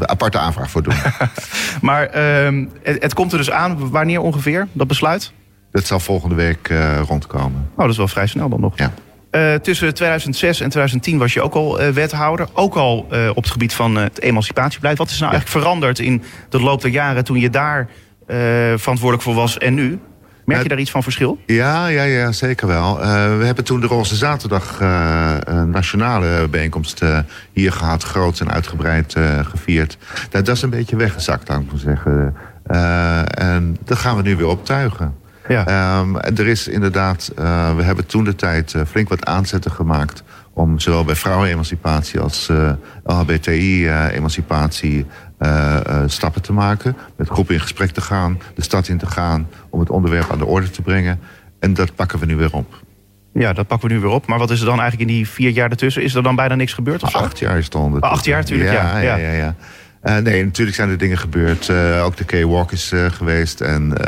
[0.00, 0.94] aparte aanvraag voor doen.
[1.80, 3.90] Maar ehm, het, het komt er dus aan.
[3.90, 5.32] Wanneer ongeveer, dat besluit?
[5.70, 7.68] dat zal volgende week eh, rondkomen.
[7.74, 8.72] Oh, dat is wel vrij snel dan nog.
[8.78, 8.92] Ja.
[9.32, 12.48] Eh, tussen 2006 en 2010 was je ook al eh, wethouder.
[12.52, 14.98] Ook al eh, op het gebied van het emancipatiebeleid.
[14.98, 17.88] Wat is nou eigenlijk veranderd in de loop der jaren toen je daar
[18.76, 19.98] verantwoordelijk voor was en nu?
[20.44, 21.38] Merk je daar iets van verschil?
[21.46, 22.98] Ja, ja, ja zeker wel.
[23.38, 24.80] We hebben toen de Roze Zaterdag
[25.44, 27.00] een nationale bijeenkomst
[27.52, 28.02] hier gehad.
[28.02, 29.98] Groot en uitgebreid gevierd.
[30.30, 32.34] Dat is een beetje weggezakt, zou ik zeggen.
[32.66, 35.14] Eh, en dat gaan we nu weer optuigen.
[35.48, 35.66] Ja.
[35.66, 39.70] Ehm, en er is inderdaad, eh, we hebben toen de tijd eh, flink wat aanzetten
[39.70, 42.70] gemaakt om zowel bij vrouwenemancipatie als eh
[43.04, 45.06] LHBTI-emancipatie
[46.06, 46.96] stappen te maken.
[47.16, 50.38] Met groepen in gesprek te gaan, de stad in te gaan, om het onderwerp aan
[50.38, 51.20] de orde te brengen.
[51.60, 52.80] En dat pakken we nu weer op.
[53.32, 54.26] ja, dat pakken we nu weer op.
[54.26, 56.02] Maar wat is er dan eigenlijk in die vier jaar ertussen?
[56.02, 57.18] Is er dan bijna niks gebeurd of zo?
[57.18, 58.16] Acht jaar is het ondertussen.
[58.16, 59.16] Acht jaar, tuurlijk, ja, ja, ja.
[59.16, 59.54] ja, ja.
[60.02, 61.68] Eh, nee, natuurlijk zijn er dingen gebeurd.
[61.68, 63.60] Eh, ook de K-Walk is eh, geweest.
[63.60, 63.98] En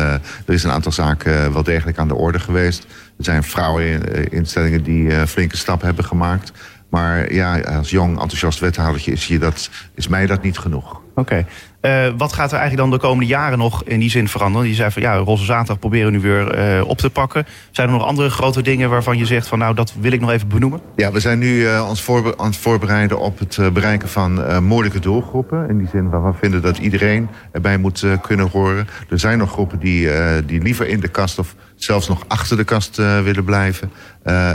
[0.47, 2.87] er is een aantal zaken wel degelijk aan de orde geweest.
[3.19, 6.53] Er zijn vrouweninstellingen die eh, flinke stappen hebben gemaakt.
[6.91, 11.01] Maar ja, als jong, enthousiast wethoudertje is, je dat, is mij dat niet genoeg.
[11.15, 11.47] Oké.
[11.85, 14.69] Eh, wat gaat er eigenlijk dan de komende jaren nog in die zin veranderen?
[14.69, 17.47] Je zei van ja, Roze Zaterdag proberen we nu weer eh, op te pakken.
[17.71, 20.31] Zijn er nog andere grote dingen waarvan je zegt van nou dat wil ik nog
[20.31, 20.81] even benoemen?
[20.97, 25.69] Ja, we zijn nu eh, ons aan het voorbereiden op het bereiken van moeilijke doelgroepen.
[25.69, 28.89] In die zin waarvan we vinden dat iedereen erbij moet kunnen horen.
[29.09, 30.09] Er zijn nog groepen die,
[30.47, 33.91] die liever in de kast of zelfs nog achter de kast willen blijven.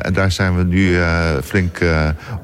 [0.02, 0.98] En daar zijn we nu
[1.44, 1.80] flink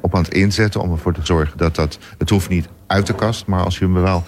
[0.00, 1.98] op aan het inzetten om ervoor te zorgen dat dat...
[2.18, 4.24] Het hoeft niet uit de kast, maar als je me wel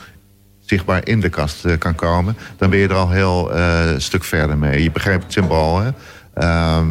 [0.68, 2.36] zichtbaar in de kast eh, kan komen...
[2.56, 4.82] dan ben je er al heel eh, stuk verder mee.
[4.82, 5.90] Je begrijpt het symbool, hè?
[6.34, 6.86] Ehm,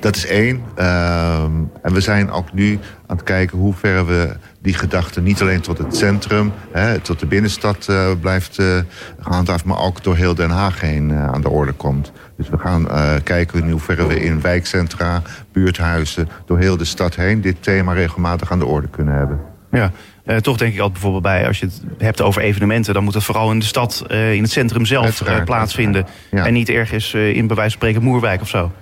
[0.00, 0.62] dat is één.
[0.74, 5.40] Ehm, en we zijn ook nu aan het kijken hoe ver we die gedachten niet
[5.40, 8.78] alleen tot het centrum, hè, tot de binnenstad eh, blijft eh
[9.20, 12.12] gehandhaafd, maar ook door heel Den Haag heen aan de orde komt.
[12.36, 12.88] Dus we gaan
[13.22, 18.50] kijken in hoeverre we in wijkcentra, buurthuizen, door heel de stad heen dit thema regelmatig
[18.52, 19.40] aan de orde kunnen hebben.
[19.70, 19.90] Ja,
[20.26, 23.14] eh, toch denk ik altijd bijvoorbeeld bij, als je het hebt over evenementen, dan moet
[23.14, 26.06] het vooral in de stad, eh, in het centrum zelf eh, plaatsvinden.
[26.30, 26.46] Ja.
[26.46, 28.72] En niet ergens in bij wijze van spreken Moerwijk of zo.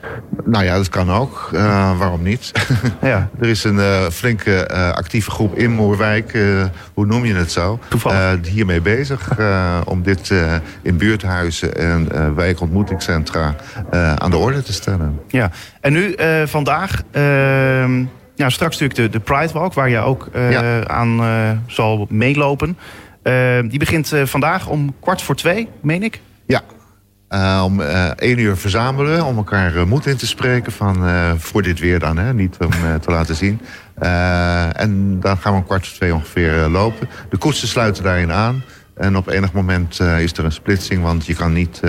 [0.44, 1.48] Nou ja, dat kan ook.
[1.98, 2.52] Waarom niet?
[3.02, 3.28] Ja.
[3.40, 6.38] er is een flinke actieve groep in Moerwijk,
[6.94, 7.78] hoe noem je het zo?
[8.42, 9.38] Hiermee bezig
[9.85, 10.33] om dit
[10.83, 13.54] in buurthuizen en wijkontmoetingscentra
[14.16, 15.20] aan de orde te stellen.
[15.28, 16.14] Ja, en nu
[16.46, 18.04] vandaag, ehm,
[18.35, 20.87] ja, straks natuurlijk de, de Pride Walk, waar je ook eh, Ja.
[20.87, 22.79] aan eh, zal meelopen.
[23.23, 26.20] Eh, die begint vandaag om kwart voor twee, meen ik.
[26.47, 26.62] Ja.
[27.64, 27.81] Om
[28.16, 31.05] één uur verzamelen, om elkaar eh, moed in te spreken van
[31.38, 32.35] voor dit weer dan, hè?
[32.35, 32.70] niet om
[33.01, 33.61] te laten zien.
[34.73, 37.09] En dan gaan we om kwart voor twee ongeveer lopen.
[37.31, 38.64] De koetsen sluiten daarin aan.
[38.94, 41.81] En op enig moment is er een splitsing, want je kan niet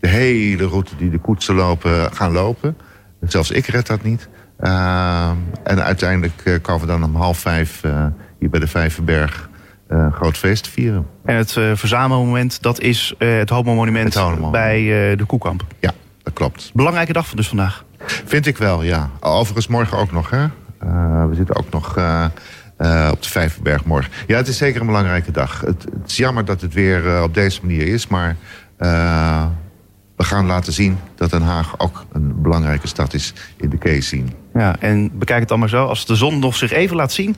[0.00, 2.76] de hele route die de koetsen lopen gaan lopen.
[3.20, 4.28] Zelfs ik red dat niet.
[4.56, 5.30] Eh,
[5.62, 8.06] en uiteindelijk eh, komen we dan om half vijf eh,
[8.38, 9.48] hier bij de Vijverberg
[9.88, 11.06] eh, een groot feest vieren.
[11.24, 14.80] En het verzamelmoment, dat is het Homo-monument Het bij
[15.16, 15.64] de Koekamp.
[15.78, 15.92] Ja,
[16.22, 16.70] dat klopt.
[16.74, 17.84] Belangrijke dag van dus vandaag.
[18.24, 19.10] Vind ik wel, ja.
[19.20, 20.46] Overigens morgen ook nog, hè.
[21.28, 21.88] We zitten ook nog
[23.10, 24.12] op de Vijverberg morgen.
[24.26, 25.60] Ja, het is zeker een belangrijke dag.
[25.60, 28.36] Het, het is jammer dat het weer op deze manier is, maar...
[30.16, 34.22] we gaan laten zien dat Den Haag ook een belangrijke stad is in de case.
[34.56, 35.86] Ja, en bekijk het dan maar zo.
[35.86, 37.36] Als de zon nog zich even laat zien,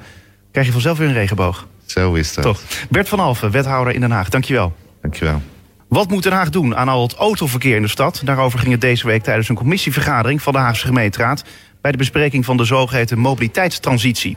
[0.52, 1.66] krijg je vanzelf weer een regenboog.
[1.87, 2.44] Zo is dat.
[2.44, 2.61] Toch.
[2.90, 4.28] Bert van Alphen, wethouder in Den Haag.
[4.28, 4.74] Dankjewel.
[5.02, 5.42] Dankjewel.
[5.88, 8.20] Wat moet Den Haag doen aan al het autoverkeer in de stad?
[8.24, 11.44] Daarover ging het deze week tijdens een commissievergadering van de Haagse gemeenteraad
[11.81, 14.37] bij de bespreking van de zogeheten mobiliteitstransitie.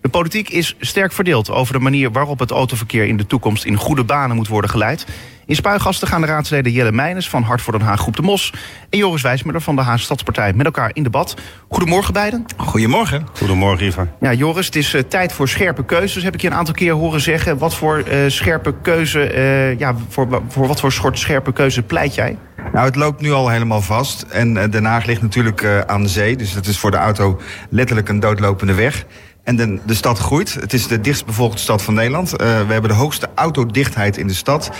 [0.00, 3.76] De politiek is sterk verdeeld over de manier waarop het autoverkeer in de toekomst in
[3.76, 5.06] goede banen moet worden geleid.
[5.46, 8.52] In Spuigasten gaan de raadsleden Jelle Meijnes van Hart voor Den Haag Groep de Mos
[8.90, 11.34] en Joris Wijsmuller van de Haagse Stadspartij met elkaar in debat.
[11.68, 12.44] Goedemorgen beiden.
[12.56, 13.26] Goedemorgen.
[13.38, 14.10] Goedemorgen, Ivan.
[14.20, 16.22] Ja, Joris, het is eh, tijd voor scherpe keuzes.
[16.22, 17.58] Heb ik je een aantal keer horen zeggen.
[17.58, 22.14] Wat voor eh, scherpe keuze, eh, ja, voor, voor wat voor soort scherpe keuze pleit
[22.14, 22.36] jij?
[22.72, 24.22] Nou, het loopt nu al helemaal vast.
[24.22, 26.36] En Den Haag ligt natuurlijk eh, aan de zee.
[26.36, 29.04] Dus dat is voor de auto letterlijk een doodlopende weg.
[29.44, 30.54] En de, de stad groeit.
[30.54, 32.36] Het is de dichtstbevolkte stad van Nederland.
[32.36, 34.70] Eh, we hebben de hoogste autodichtheid in de stad.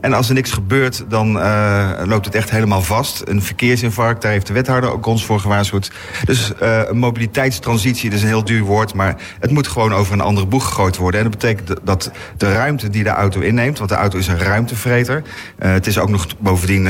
[0.00, 3.22] En als er niks gebeurt, dan uh, loopt het echt helemaal vast.
[3.24, 5.92] Een verkeersinfarct, daar heeft de wethouder ook ons voor gewaarschuwd.
[6.24, 8.94] Dus uh, een mobiliteitstransitie, dat is een heel duur woord...
[8.94, 11.20] maar het moet gewoon over een andere boeg gegooid worden.
[11.20, 13.78] En dat betekent dat de ruimte die de auto inneemt...
[13.78, 15.22] want de auto is een ruimtevreter...
[15.58, 16.86] het is ook nog bovendien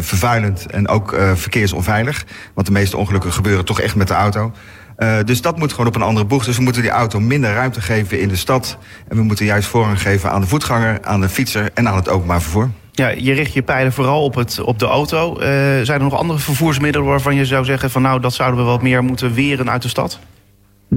[0.00, 2.24] vervuilend en ook verkeersonveilig.
[2.54, 4.52] Want de meeste ongelukken gebeuren toch echt met de auto...
[4.98, 6.44] Uh, dus dat moet gewoon op een andere boeg.
[6.44, 8.78] Dus we moeten die auto minder ruimte geven in de stad.
[9.08, 12.08] En we moeten juist voorrang geven aan de voetganger, aan de fietser en aan het
[12.08, 12.70] openbaar vervoer.
[12.92, 15.32] Ja, je richt je pijlen vooral op, het, op de auto.
[15.32, 15.46] Uh,
[15.82, 17.90] zijn er nog andere vervoersmiddelen waarvan je zou zeggen...
[17.90, 20.18] van nou, dat zouden we wat meer moeten weren uit de stad?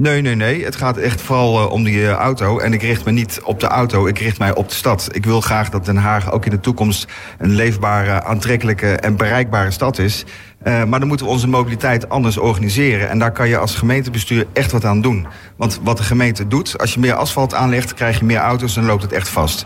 [0.00, 0.64] Nee, nee, nee.
[0.64, 2.58] Het gaat echt vooral uh, om die uh, auto.
[2.58, 5.08] En ik richt me niet op de auto, ik richt mij op de stad.
[5.12, 7.06] Ik wil graag dat Den Haag ook in de toekomst...
[7.38, 10.24] een leefbare, aantrekkelijke en bereikbare stad is...
[10.66, 13.08] Uh, maar dan moeten we onze mobiliteit anders organiseren.
[13.08, 15.26] En daar kan je als gemeentebestuur echt wat aan doen.
[15.56, 17.94] Want wat de gemeente doet, als je meer asfalt aanlegt...
[17.94, 19.64] krijg je meer auto's en loopt het echt vast.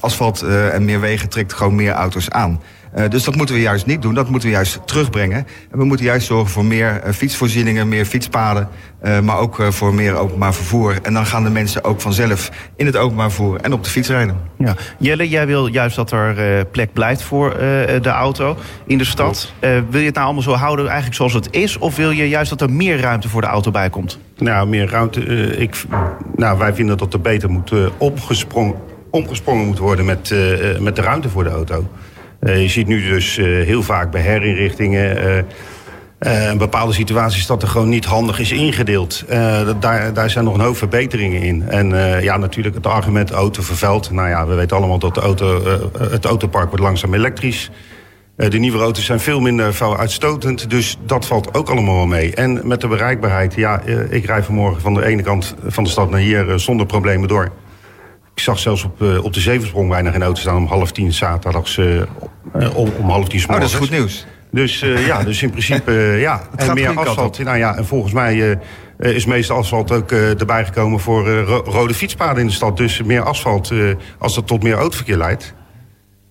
[0.00, 2.60] Asfalt en meer wegen trekt gewoon meer auto's aan.
[2.96, 4.14] Uh, dus dat moeten we juist niet doen.
[4.14, 5.46] Dat moeten we juist terugbrengen.
[5.70, 8.68] En we moeten juist zorgen voor meer uh, fietsvoorzieningen, meer fietspaden.
[9.04, 10.98] Uh, maar ook voor meer openbaar vervoer.
[11.02, 14.08] En dan gaan de mensen ook vanzelf in het openbaar vervoer en op de fiets
[14.08, 14.36] rijden.
[14.58, 14.74] Ja.
[14.98, 17.56] Jelle, jij wil juist dat er plek blijft voor
[18.02, 19.52] de auto in de stad.
[19.60, 21.78] wil je het nou allemaal zo houden eigenlijk zoals het is?
[21.78, 24.18] Of wil je juist dat er meer ruimte voor de auto bij komt?
[24.38, 25.20] Nou, meer ruimte.
[25.56, 25.84] ik,
[26.36, 28.74] nou, wij vinden dat er beter moet opgesprongen,
[29.10, 30.34] omgesprongen moet worden met,
[30.80, 31.88] met de ruimte voor de auto.
[32.42, 35.46] Uh, je ziet nu dus uh, heel vaak bij herinrichtingen...
[36.20, 39.24] Een bepaalde situaties dat er gewoon niet handig is ingedeeld.
[39.80, 41.68] daar, daar zijn nog een hoop verbeteringen in.
[41.68, 41.88] En
[42.22, 44.10] ja, natuurlijk het argument auto vervuilt.
[44.10, 45.62] Nou ja, we weten allemaal dat de auto,
[45.98, 47.70] het autopark wordt langzaam elektrisch.
[48.36, 50.70] de nieuwe auto's zijn veel minder vuiluitstotend.
[50.70, 52.34] Dus dat valt ook allemaal wel mee.
[52.34, 56.10] En met de bereikbaarheid, ja, ik rij vanmorgen van de ene kant van de stad
[56.10, 57.50] naar hier zonder problemen door.
[58.40, 61.12] Ik zag zelfs op, uh, op de Zevensprong bijna geen auto staan om half tien
[61.12, 62.02] zaterdags uh,
[62.74, 64.26] om, om half tien Oh, dat is goed nieuws.
[64.50, 66.42] Dus ja, dus in principe ja.
[66.56, 67.38] en meer asfalt.
[67.38, 68.58] Nou ja, en volgens mij
[68.98, 72.76] is meeste asfalt ook erbij gekomen voor ro rode fietspaden in de stad.
[72.76, 73.72] Dus meer asfalt
[74.18, 75.54] als dat tot meer autoverkeer leidt.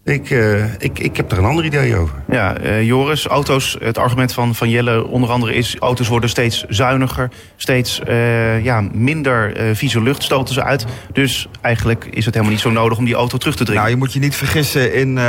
[0.10, 2.15] Ik, uh, ik, ik heb er een ander idee over.
[2.30, 5.76] Ja, uh, Joris, auto's, het argument van, van Jelle onder andere is...
[5.80, 10.86] auto's worden steeds zuiniger, steeds uh, ja, minder vieze lucht stoten ze uit.
[11.13, 13.82] Dus eigenlijk is het helemaal niet zo nodig om die auto terug te dringen.
[13.82, 15.19] Nou, je moet je niet vergissen in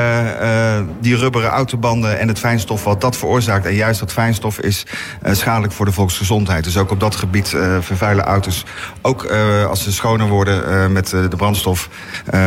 [1.00, 3.66] die rubberen autobanden en het fijnstof wat dat veroorzaakt.
[3.66, 4.86] En juist dat fijnstof is
[5.22, 6.64] schadelijk voor de volksgezondheid.
[6.64, 7.48] Dus ook op dat gebied
[7.80, 8.64] vervuilen auto's.
[9.02, 9.26] Ook
[9.68, 11.88] als ze schoner worden met de brandstof,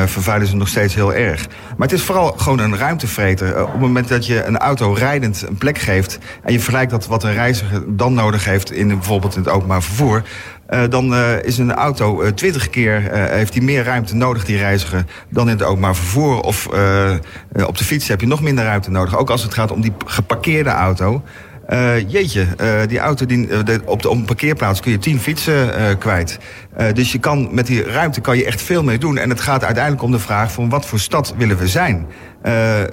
[0.06, 1.48] vervuilen ze nog steeds heel erg.
[1.78, 3.62] Maar het is vooral gewoon een ruimtevreter.
[3.62, 6.20] op het moment dat je een auto rijdend een plek geeft...
[6.44, 8.72] en je vergelijkt dat wat een reiziger dan nodig heeft...
[8.72, 10.24] in bijvoorbeeld in het openbaar vervoer...
[10.70, 14.58] Uh, dan uh, is een auto twintig uh, keer heeft hij meer ruimte nodig, die
[14.58, 16.42] reiziger, dan in het openbaar vervoer.
[16.42, 16.68] Of
[17.66, 19.18] op de fiets heb je nog minder ruimte nodig.
[19.18, 21.24] Ook als het gaat om die geparkeerde auto.
[22.08, 22.48] Jeetje,
[22.88, 26.40] die auto die, op de op een parkeerplaats kun je tien fietsen kwijt.
[26.94, 29.18] Dus je kan, met die ruimte kan je echt veel mee doen.
[29.18, 32.08] En het gaat uiteindelijk om de vraag van wat voor stad willen we zijn.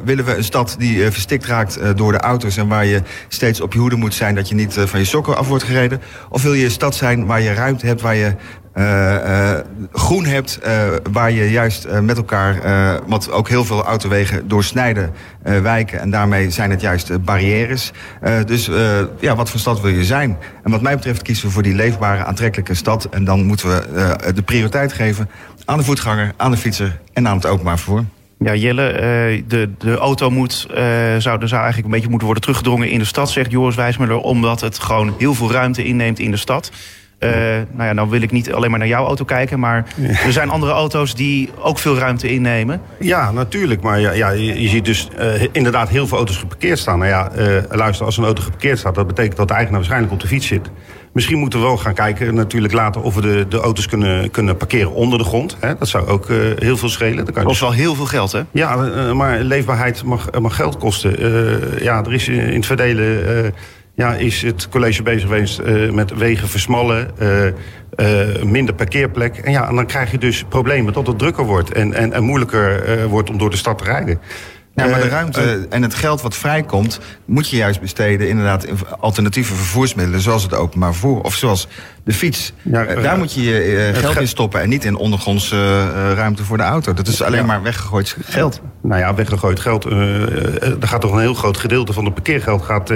[0.05, 2.57] willen we een stad die verstikt raakt door de auto's...
[2.57, 5.37] en waar je steeds op je hoede moet zijn dat je niet van je sokken
[5.37, 6.01] af wordt gereden?
[6.29, 8.35] Of wil je een stad zijn waar je ruimte hebt, waar je
[8.75, 9.59] uh, uh,
[9.93, 10.73] groen hebt, uh,
[11.13, 12.61] waar je juist met elkaar,
[13.07, 15.13] wat ook heel veel autowegen doorsnijden,
[15.43, 16.01] wijken.
[16.01, 17.93] En daarmee zijn het juist barrières.
[18.47, 18.71] dus
[19.21, 20.37] ja, wat voor stad wil je zijn?
[20.63, 23.05] En wat mij betreft kiezen we voor die leefbare, aantrekkelijke stad.
[23.11, 23.70] En dan moeten we
[24.35, 25.31] de prioriteit geven
[25.65, 28.05] aan de voetganger, aan de fietser en aan het openbaar vervoer.
[28.39, 28.93] Ja, Jelle,
[29.47, 30.67] de, de auto moet,
[31.19, 34.19] zou, er zou eigenlijk een beetje moeten worden teruggedrongen in de stad, zegt Joris Wijsmuller,
[34.19, 36.71] omdat het gewoon heel veel ruimte inneemt in de stad.
[37.21, 37.31] Uh,
[37.71, 40.09] nou ja, nou wil ik niet alleen maar naar jouw auto kijken, maar ja.
[40.09, 42.81] er zijn andere auto's die ook veel ruimte innemen.
[43.01, 43.81] Ja, natuurlijk.
[43.81, 46.99] Maar ja, ja je, je, ziet dus uh, inderdaad heel veel auto's geparkeerd staan.
[46.99, 50.13] Nou ja, uh, luister, als een auto geparkeerd staat, dat betekent dat de eigenaar waarschijnlijk
[50.13, 50.71] op de fiets zit.
[51.13, 54.57] Misschien moeten we wel gaan kijken, natuurlijk later, of we de, de auto's kunnen, kunnen
[54.57, 55.57] parkeren onder de grond.
[55.61, 55.77] Hè?
[55.79, 57.25] Dat zou ook heel veel schelen.
[57.25, 57.61] Dat kost dus...
[57.61, 58.43] wel heel veel geld, hè?
[58.51, 58.77] Ja,
[59.15, 61.17] maar leefbaarheid mag, mag geld kosten.
[61.83, 63.55] ja, er is in het verdelen
[63.95, 67.11] ja, is het college bezig geweest met wegen versmallen,
[68.45, 69.37] minder parkeerplek.
[69.37, 72.23] En ja, en dan krijg je dus problemen dat het drukker wordt en, en, en
[72.23, 74.21] moeilijker wordt om door de stad te rijden.
[74.75, 78.79] Ja, maar de ruimte en het geld wat vrijkomt, moet je juist besteden inderdaad in
[79.01, 81.69] alternatieve vervoersmiddelen, zoals het openbaar vervoer of zoals
[82.05, 82.53] de fiets.
[82.63, 84.97] Ja, Eh, eh, daar moet je je eh, geld ge- in stoppen en niet in
[84.97, 86.93] ondergrondse ruimte voor de auto.
[86.95, 87.47] Dat is alleen Ja.
[87.47, 88.61] maar weggegooid geld.
[88.83, 89.85] Nou ja, weggegooid geld.
[89.85, 92.87] er gaat toch een heel groot gedeelte van het parkeergeld gaat,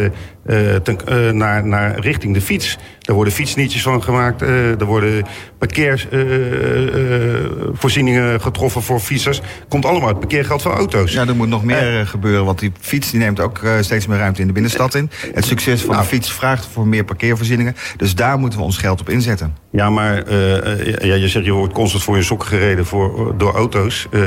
[0.82, 2.78] ten- naar, naar richting de fiets.
[3.02, 4.40] Er worden fietsnietjes van gemaakt.
[4.42, 5.24] er worden
[5.58, 9.40] parkeervoorzieningen getroffen voor fietsers.
[9.68, 11.12] Komt allemaal uit parkeergeld van auto's.
[11.12, 14.40] Ja, er moet nog meer gebeuren, want die fiets die neemt ook steeds meer ruimte
[14.40, 15.10] in de binnenstad in.
[15.34, 16.02] Het succes van Nou.
[16.02, 17.76] de fiets vraagt voor meer parkeervoorzieningen.
[17.96, 19.56] Dus daar moeten we ons geld op inzetten.
[19.70, 23.34] Ja, maar eh, eh, ja, je zegt je wordt constant voor je sokken gereden voor,
[23.38, 24.06] door auto's.
[24.10, 24.20] Eh,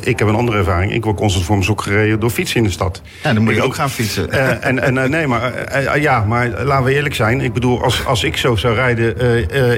[0.00, 0.92] ik heb een andere ervaring.
[0.92, 3.02] Ik word constant voor mijn sok gereden door fietsen in de stad.
[3.22, 4.30] Ja, dan moet je Ik- ook gaan fietsen.
[4.62, 7.40] En, en nee, maar ja, maar laten we eerlijk zijn.
[7.40, 9.16] Ik bedoel, als, als ik zo zou rijden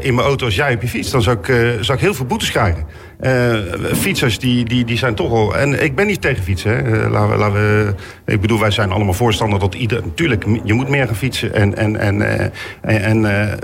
[0.02, 1.46] in mijn auto als jij op je fiets, dan zou ik,
[1.80, 2.85] zou ik heel veel boetes krijgen.
[3.20, 3.55] Eh,
[3.94, 5.57] fietsers die, die, die zijn toch al.
[5.57, 6.70] En ik ben niet tegen fietsen.
[6.70, 7.05] Hè.
[7.05, 10.02] Eh, laten we, laten we, ik bedoel, wij zijn allemaal voorstander dat ieder.
[10.02, 11.55] Natuurlijk, je moet meer gaan fietsen.
[11.55, 12.50] En, en, en, eh,
[12.81, 13.59] en, en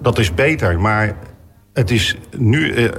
[0.00, 0.80] dat is beter.
[0.80, 1.16] Maar
[1.72, 2.90] het is nu.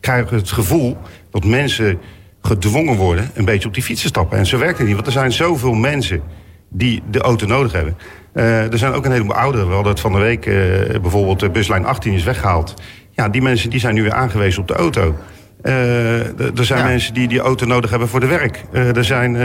[0.00, 0.96] krijg ik het gevoel
[1.30, 1.98] dat mensen
[2.42, 4.38] gedwongen worden een beetje op die fiets te stappen.
[4.38, 6.22] En zo werkt het niet, want er zijn zoveel mensen
[6.68, 7.96] die de auto nodig hebben.
[8.72, 9.66] Er zijn ook een heleboel ouderen.
[9.66, 10.44] We hadden het van de week,
[11.02, 12.74] bijvoorbeeld de buslijn 18 is weggehaald.
[13.20, 15.16] Ja, die mensen die zijn nu weer aangewezen op de auto.
[15.62, 16.86] Eh, er zijn Ja.
[16.86, 18.64] mensen die die auto nodig hebben voor de werk.
[18.72, 19.36] Eh, er zijn...
[19.36, 19.42] eh,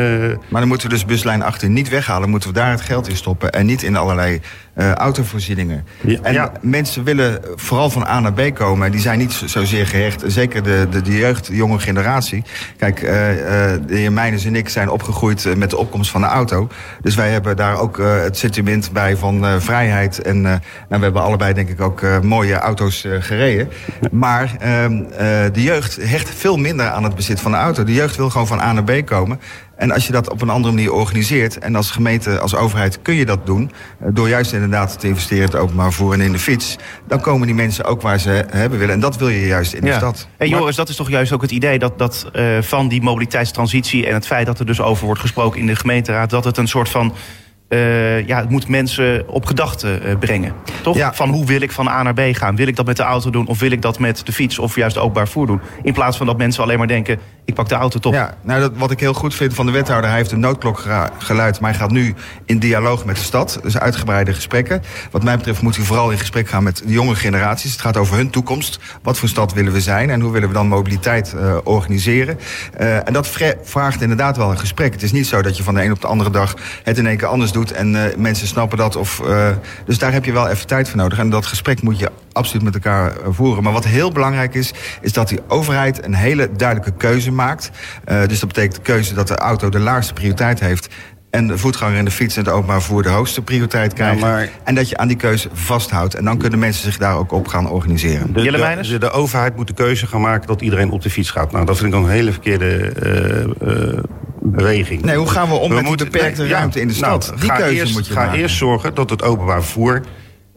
[0.49, 2.29] Maar dan moeten we dus buslijn 18 niet weghalen.
[2.29, 3.51] Moeten we daar het geld in stoppen.
[3.51, 4.41] En niet in allerlei
[4.75, 5.85] eh, autovoorzieningen.
[6.01, 6.51] Ja, en ja.
[6.61, 8.91] mensen willen vooral van A naar B komen.
[8.91, 10.23] Die zijn niet zo- zozeer gehecht.
[10.27, 12.43] Zeker de, de, de jeugd, de jonge generatie.
[12.77, 13.31] Kijk, eh,
[13.73, 16.67] eh, de heer Meijners en ik zijn opgegroeid met de opkomst van de auto.
[17.01, 20.21] Dus wij hebben daar ook het sentiment bij van vrijheid.
[20.21, 23.69] En eh, nou, we hebben allebei denk ik ook mooie auto's gereden.
[24.11, 27.83] Maar ehm, eh, de jeugd hecht veel minder aan het bezit van de auto.
[27.83, 29.39] De jeugd wil gewoon van A naar B komen.
[29.75, 31.59] En als je dat op een andere manier organiseert...
[31.59, 33.71] en als gemeente, als overheid kun je dat doen...
[33.99, 36.75] eh, door juist inderdaad te investeren in het openbaar vervoer en in de fiets...
[37.07, 38.93] dan komen die mensen ook waar ze hebben willen.
[38.93, 40.27] En dat wil je juist in de stad.
[40.37, 44.07] En Joris, dat is toch juist ook het idee dat, dat eh, van die mobiliteitstransitie
[44.07, 46.67] en het feit dat er dus over wordt gesproken in de gemeenteraad, dat het een
[46.67, 47.13] soort van.
[47.67, 50.53] Eh, ja, het moet mensen op gedachten eh, brengen.
[50.81, 50.97] Toch?
[50.97, 51.13] Ja.
[51.13, 52.55] Van hoe wil ik van A naar B gaan?
[52.55, 54.75] Wil ik dat met de auto doen of wil ik dat met de fiets of
[54.75, 55.61] juist openbaar vervoer doen?
[55.83, 58.13] In plaats van dat mensen alleen maar denken: ik pak de auto toch.
[58.13, 60.83] Ja, nou dat, wat ik heel goed vind van de wethouder, hij heeft een noodklok
[61.17, 63.59] geluid, maar hij gaat nu in dialoog met de stad.
[63.63, 64.81] Dus uitgebreide gesprekken.
[65.11, 67.71] Wat mij betreft moet hij vooral in gesprek gaan met de jonge generaties.
[67.71, 68.79] Het gaat over hun toekomst.
[69.01, 72.39] Wat voor stad willen we zijn en hoe willen we dan mobiliteit eh, organiseren?
[72.77, 74.93] En dat vra- vraagt inderdaad wel een gesprek.
[74.93, 77.07] Het is niet zo dat je van de een op de andere dag het in
[77.07, 78.95] één keer anders doet en eh, mensen snappen dat.
[78.95, 79.47] Of, eh,
[79.85, 81.17] dus daar heb je wel even tijd voor nodig.
[81.19, 83.63] En dat gesprek moet je absoluut met elkaar eh, voeren.
[83.63, 87.71] Maar wat heel belangrijk is, is dat die overheid een hele duidelijke keuze maakt.
[88.05, 90.87] Eh, dus dat betekent de keuze dat de auto de laagste prioriteit heeft.
[91.29, 94.19] En de voetganger en de fiets en het openbaar vervoer de hoogste prioriteit krijgen.
[94.19, 96.13] maar- En dat je aan die keuze vasthoudt.
[96.15, 98.33] En dan kunnen mensen zich daar ook op gaan organiseren.
[98.33, 98.57] De, de,
[98.91, 101.51] de, de overheid moet de keuze gaan maken dat iedereen op de fiets gaat.
[101.51, 104.03] Nou, dat vind ik dan een hele verkeerde eh, eh,
[104.51, 105.01] beweging.
[105.01, 107.39] Nee, hoe gaan we om met moeten- beperkte nee, ja, ruimte in de nou, stad?
[107.39, 108.39] die ga keuze eerst, moet je Ga maken.
[108.39, 110.01] eerst zorgen dat het openbaar vervoer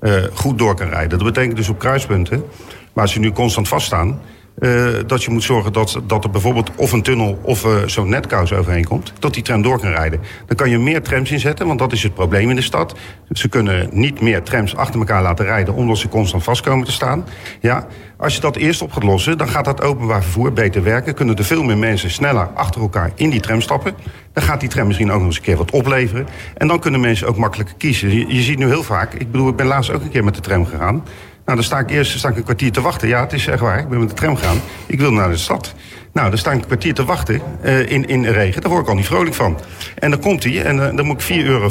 [0.00, 1.18] eh, goed door kan rijden.
[1.18, 2.44] Dat betekent dus op kruispunten,
[2.92, 4.20] waar ze nu constant vaststaan...
[4.60, 8.08] eh, dat je moet zorgen dat, dat er bijvoorbeeld of een tunnel of eh, zo'n
[8.08, 9.12] netkous overheen komt...
[9.18, 10.20] dat die tram door kan rijden.
[10.46, 12.94] Dan kan je meer trams inzetten, want dat is het probleem in de stad.
[13.30, 15.74] Ze kunnen niet meer trams achter elkaar laten rijden...
[15.74, 17.24] omdat ze constant vast komen te staan.
[17.60, 21.14] Ja, als je dat eerst op gaat lossen, dan gaat dat openbaar vervoer beter werken.
[21.14, 23.94] Kunnen er veel meer mensen sneller achter elkaar in die tram stappen.
[24.32, 26.26] Dan gaat die tram misschien ook nog eens een keer wat opleveren.
[26.54, 28.14] En dan kunnen mensen ook makkelijker kiezen.
[28.14, 30.34] Je, je ziet nu heel vaak, ik bedoel, ik ben laatst ook een keer met
[30.34, 31.04] de tram gegaan.
[31.48, 33.08] Nou, dan sta ik eerst sta ik een kwartier te wachten.
[33.08, 33.78] Ja, het is echt waar.
[33.78, 34.60] Ik ben met de tram gegaan.
[34.86, 35.74] Ik wil naar de stad.
[36.12, 38.60] Nou, dan sta ik een kwartier te wachten eh, in, in regen.
[38.60, 39.58] Daar word ik al niet vrolijk van.
[39.98, 41.70] En dan komt hij en eh, dan moet ik 4,50 euro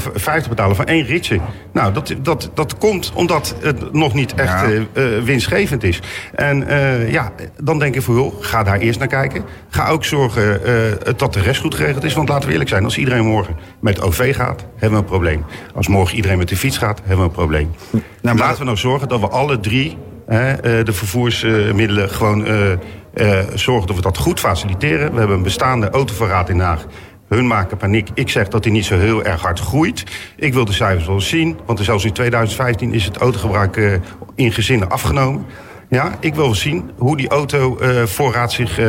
[0.49, 1.39] betalen voor één ritje.
[1.73, 4.69] Nou, dat, dat, dat komt omdat het nog niet echt Ja.
[4.93, 5.99] eh, winstgevend is.
[6.35, 6.65] En
[7.09, 7.31] ja,
[7.63, 9.43] dan denk ik van, joh, ga daar eerst naar kijken.
[9.69, 10.61] Ga ook zorgen
[11.17, 12.13] dat de rest goed geregeld is.
[12.13, 15.45] Want laten we eerlijk zijn, als iedereen morgen met OV gaat, hebben we een probleem.
[15.75, 17.71] Als morgen iedereen met de fiets gaat, hebben we een probleem.
[18.21, 19.97] maar- Laten we nou zorgen dat we alle drie
[20.83, 22.45] de vervoersmiddelen gewoon
[23.17, 25.11] eh, zorgen dat we dat goed faciliteren.
[25.11, 26.85] We hebben een bestaande autoverraad in Den Haag.
[27.27, 28.09] Hun maken paniek.
[28.13, 30.03] Ik zeg dat die niet zo heel erg hard groeit.
[30.35, 31.57] Ik wil de cijfers wel eens zien.
[31.65, 33.93] Want zelfs in 2015 is het autogebruik eh,
[34.35, 35.45] in gezinnen afgenomen.
[35.89, 38.87] Ja, ik wil wel zien hoe die autovoorraad zich eh,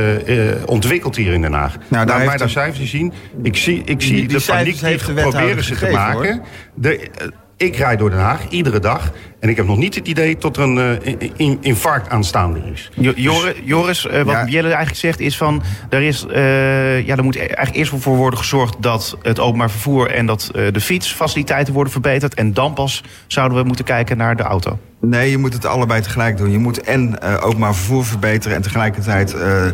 [0.66, 1.72] ontwikkelt hier in Den Haag.
[1.72, 3.12] daar Nou, heeft mij de- daar cijfers zien.
[3.42, 6.42] Ik zie, ik zie Die- die de paniek die heeft de proberen ze te maken.
[6.74, 7.08] De,
[7.56, 9.12] ik rijd door Den Haag iedere dag.
[9.40, 12.61] En ik heb nog niet het idee dat er een eh, in- in- infarct aanstaande
[12.72, 12.90] is.
[12.94, 14.44] Jo- Jor- Joris, eh, wat Ja.
[14.46, 15.62] Jelle eigenlijk zegt is van...
[15.90, 20.11] Er, is, eh, ja, er moet eigenlijk eerst voor worden gezorgd dat het openbaar vervoer...
[20.11, 22.35] en dat eh, de fietsfaciliteiten worden verbeterd.
[22.35, 24.79] En dan pas zouden we moeten kijken naar de auto.
[25.01, 26.51] Nee, je moet het allebei tegelijk doen.
[26.51, 29.73] Je moet en eh, openbaar vervoer verbeteren en tegelijkertijd eh, eh,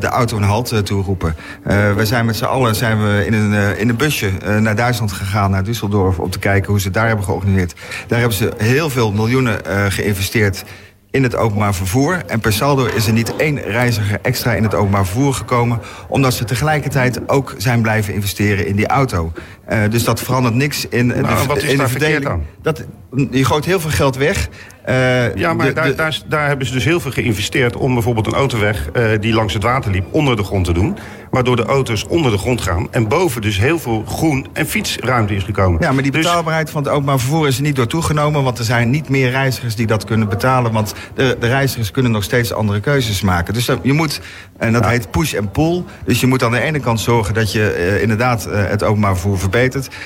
[0.00, 1.36] de auto een halt toeroepen.
[1.64, 4.76] Eh we zijn met z'n allen zijn we in een, in een busje eh, naar
[4.76, 7.74] Duitsland gegaan, naar Düsseldorf, om te kijken hoe ze het daar hebben georganiseerd.
[8.06, 10.64] Daar hebben ze heel veel miljoenen eh, geïnvesteerd
[11.12, 12.22] in het openbaar vervoer.
[12.26, 15.80] En per saldo is er niet één reiziger extra in het openbaar vervoer gekomen...
[16.08, 19.32] omdat ze tegelijkertijd ook zijn blijven investeren in die auto.
[19.66, 22.26] Eh, dus dat verandert niks in, Nou, wat is in de daar verkeerd verdeling.
[22.42, 22.46] aan?
[22.62, 22.84] Dat,
[23.30, 24.48] je gooit heel veel geld weg.
[24.84, 27.92] Eh, Ja, maar de- daar, de- daar, daar hebben ze dus heel veel geïnvesteerd om
[27.94, 30.96] bijvoorbeeld een autoweg eh, die langs het water liep onder de grond te doen.
[31.30, 35.34] Waardoor de auto's onder de grond gaan en boven dus heel veel groen en fietsruimte
[35.34, 35.80] is gekomen.
[35.80, 38.42] Ja, maar die Dus- betaalbaarheid van het openbaar vervoer is er niet door toegenomen.
[38.42, 40.72] Want er zijn niet meer reizigers die dat kunnen betalen.
[40.72, 43.54] Want de, de reizigers kunnen nog steeds andere keuzes maken.
[43.54, 44.20] Dus dat- je moet,
[44.58, 45.82] en dat heet push en pull.
[46.04, 49.38] Dus je moet aan de ene kant zorgen dat je inderdaad het openbaar vervoer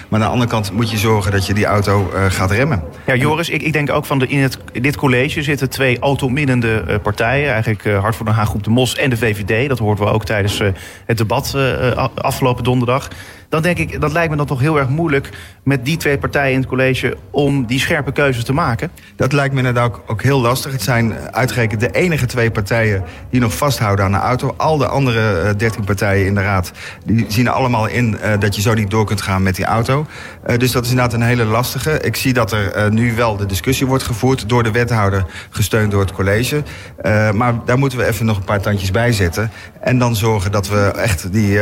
[0.09, 2.83] Maar aan de andere kant moet je zorgen dat je die auto eh, gaat remmen.
[3.07, 6.85] Ja, Joris, ik, ik denk ook van de, in, het, dit college zitten twee autominnende
[6.87, 7.51] eh, partijen.
[7.51, 9.69] Eigenlijk eh, Hart voor Den Haag Groep de Mos en de VVD.
[9.69, 10.63] Dat hoorden we ook tijdens
[11.07, 11.57] het debat
[12.15, 13.09] afgelopen donderdag.
[13.49, 15.31] Dan denk ik, dat lijkt me dan toch heel erg moeilijk
[15.67, 18.91] met die twee partijen in het college om die scherpe keuzes te maken.
[19.17, 20.73] Dat lijkt me inderdaad ook, ook heel lastig.
[20.73, 24.55] Het zijn eh, uitgerekend de enige twee partijen die nog vasthouden aan de auto.
[24.57, 26.73] Al de andere eh, dertien partijen in de raad
[27.05, 30.07] die zien allemaal in eh, dat je zo niet door kunt gaan met die auto.
[30.57, 32.01] Dus dat is inderdaad een hele lastige.
[32.01, 36.01] Ik zie dat er nu wel de discussie wordt gevoerd door de wethouder, gesteund door
[36.01, 36.63] het college.
[37.35, 39.51] Maar daar moeten we even nog een paar tandjes bij zetten.
[39.81, 41.61] En dan zorgen dat we echt die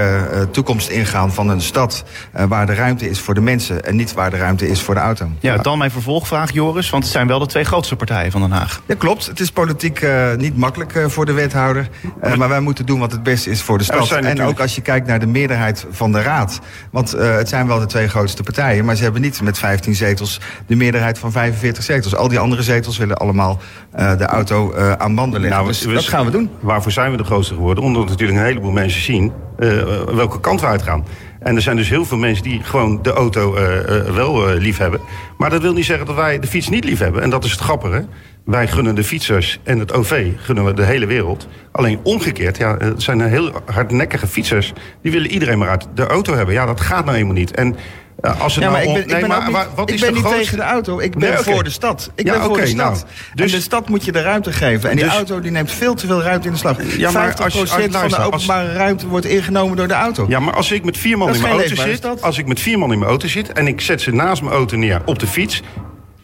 [0.51, 4.13] toekomst ingaan van een stad eh, waar de ruimte is voor de mensen en niet
[4.13, 5.29] waar de ruimte is voor de auto.
[5.41, 6.91] Ja, dan mijn vervolgvraag, Joris.
[6.91, 8.83] Want het zijn wel de twee grootste partijen van Den Haag.
[8.87, 9.27] Ja, klopt.
[9.27, 11.89] Het is politiek eh, niet makkelijk eh, voor de wethouder.
[12.21, 14.11] Eh, maar wij moeten doen wat het beste is voor de stad.
[14.11, 16.61] En natuurlijk- ook als je kijkt naar de meerderheid van de raad.
[16.91, 18.85] Want eh, het zijn wel de twee grootste partijen.
[18.85, 22.15] Maar ze hebben niet met 15 zetels de meerderheid van 45 zetels.
[22.17, 23.61] Al die andere zetels willen allemaal
[23.93, 25.59] eh, de auto eh, aan banden leggen.
[25.61, 26.51] Nou, dus dat gaan we doen.
[26.61, 27.85] Waarvoor zijn we de grootste geworden?
[27.85, 29.69] Omdat natuurlijk een heleboel mensen zien eh,
[30.03, 31.05] welke kant we uitgaan.
[31.45, 34.61] En er zijn dus heel veel mensen die gewoon de auto eh, eh, wel eh,
[34.61, 35.01] lief hebben.
[35.37, 37.23] Maar dat wil niet zeggen dat wij de fiets niet lief hebben.
[37.23, 38.07] En dat is het grappige.
[38.45, 41.49] Wij gunnen de fietsers en het OV gunnen we de hele wereld.
[41.73, 44.73] Alleen omgekeerd, ja, het zijn heel hardnekkige fietsers.
[45.03, 46.55] Die willen iedereen maar uit de auto hebben.
[46.55, 47.51] Ja, dat gaat nou eenmaal niet.
[47.55, 47.77] En
[48.21, 49.63] eh, als het Ja, maar nou ik om- ben, ik nee, ben, maar ook wa-
[49.65, 50.99] niet, wat ik is ben de niet grootste- tegen de auto.
[51.01, 52.11] Ik ben Nee, voor de stad.
[52.15, 52.77] Ik Ja, ben voor de stad.
[52.93, 54.91] nou, dus- en de stad moet je de ruimte geven.
[54.91, 56.77] En die Dus- auto die neemt veel te veel ruimte in de slag.
[56.97, 59.89] Ja, maar 50% als je- als je van de als- openbare ruimte wordt ingenomen door
[59.89, 60.25] de auto.
[60.29, 62.79] Ja, maar als ik met vier man in mijn auto zit, als ik met vier
[62.79, 65.27] man in mijn auto zit en ik zet ze naast mijn auto neer op de
[65.27, 65.63] fiets,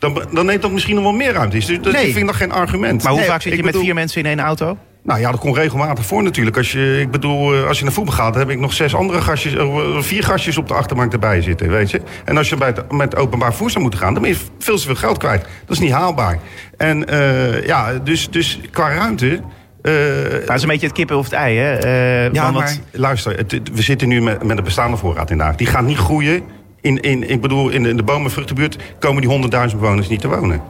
[0.01, 1.57] dan, dan neemt dat misschien nog wel meer ruimte.
[1.57, 2.05] Dus dat Nee.
[2.05, 3.03] vind ik nog geen argument.
[3.03, 4.79] Maar hoe Nee, vaak zit je met vier mensen in één auto?
[5.03, 6.57] Nou ja, dat komt regelmatig voor natuurlijk.
[6.57, 8.95] Als je, ik bedoel, eh, als je naar voetbal gaat, dan heb ik nog zes
[8.95, 12.01] andere gastjes, eh, vier gastjes op de achterbank erbij zitten, weet je.
[12.25, 14.77] En als je bij het, met openbaar vervoer zou moeten gaan, dan ben je veel
[14.77, 15.41] te veel geld kwijt.
[15.41, 16.39] Dat is niet haalbaar.
[16.77, 19.41] En eh, ja, dus, dus qua ruimte.
[19.83, 21.75] eh, Nou, dat is een beetje het kippen of het ei, hè?
[21.77, 25.41] Eh, ja, maar wat- luister, het- we zitten nu met, met een bestaande voorraad in
[25.41, 25.57] Haag.
[25.57, 26.43] Die gaat niet groeien.
[26.81, 28.69] In, in, ik bedoel, in de, in de
[28.99, 30.63] komen die 100.000 bewoners niet te wonen.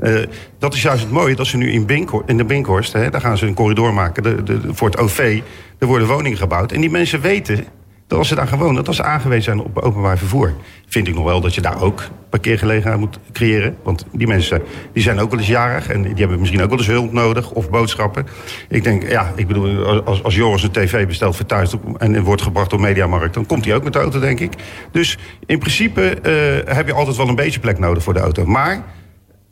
[0.00, 0.14] Eh,
[0.58, 2.92] dat is juist het mooie, dat ze nu in, in de Binkhorst...
[2.92, 5.40] Hè, daar gaan ze een corridor maken de, de, voor het OV.
[5.78, 6.72] Er worden woningen gebouwd.
[6.72, 7.64] En die mensen weten
[8.06, 8.84] dat als ze daar wonen...
[8.84, 10.52] dat ze aangewezen zijn op openbaar vervoer.
[10.86, 13.76] Vind ik nog wel dat je daar ook parkeergelegenheid moet creëren.
[13.82, 15.88] Want die mensen die zijn ook wel eens jarig...
[15.88, 18.26] en die hebben misschien ook wel eens hulp nodig of boodschappen.
[18.68, 21.74] Ik denk, ja, ik bedoel, als, als Joris een tv bestelt voor thuis...
[21.98, 23.34] en wordt gebracht door Mediamarkt...
[23.34, 24.52] dan komt hij ook met de auto, denk ik.
[24.90, 28.46] Dus in principe eh, heb je altijd wel een beetje plek nodig voor de auto.
[28.46, 28.82] Maar...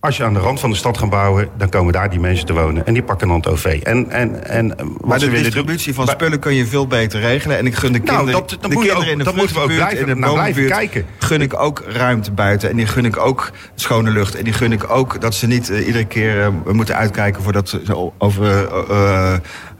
[0.00, 2.46] Als je aan de rand van de stad gaat bouwen, dan komen daar die mensen
[2.46, 2.86] te wonen.
[2.86, 3.64] En die pakken dan het OV.
[3.82, 4.66] En, en, en
[5.04, 7.58] Maar de distributie doen- van spullen kun je veel beter regelen.
[7.58, 9.56] En ik gun de Nou, kinderen, dat- dat de kinderen ook- in de dat moeten
[9.56, 11.04] we ook blijven- in de naar blijven kijken.
[11.18, 12.70] gun ik ook ruimte buiten.
[12.70, 14.34] En die gun ik ook schone lucht.
[14.34, 17.42] En die gun ik ook dat ze niet eh, iedere keer eh, moeten uitkijken...
[17.42, 19.32] voordat ze over, eh,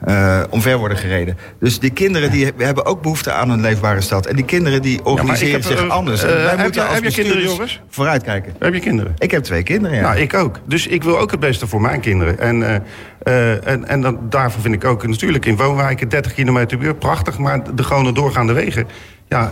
[0.05, 1.37] eh, omver worden gereden.
[1.59, 4.25] Dus die kinderen die he- hebben ook behoefte aan een leefbare stad.
[4.25, 6.23] En die kinderen die organiseren heb, zich eh, anders.
[6.23, 7.81] eh, wij heb moeten je- als heb je kinderen, Joris?
[7.89, 8.53] Vooruitkijken.
[8.59, 9.13] Heb je kinderen?
[9.17, 10.01] Ik heb twee kinderen, ja.
[10.03, 10.59] Nou, ik ook.
[10.65, 12.39] Dus ik wil ook het beste voor mijn kinderen.
[12.39, 12.83] En,
[13.23, 17.37] en, en dan, daarvoor vind ik ook natuurlijk in woonwijken 30 kilometer per uur prachtig.
[17.37, 18.87] Maar de gewone doorgaande wegen.
[19.27, 19.49] Ja,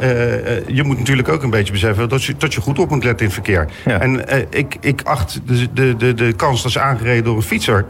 [0.67, 3.25] je moet natuurlijk ook een beetje beseffen dat je, dat je goed op moet letten
[3.27, 3.67] in het verkeer.
[3.85, 3.99] Ja.
[3.99, 7.85] En ik, ik acht de, de, de, de kans dat ze aangereden door een fietser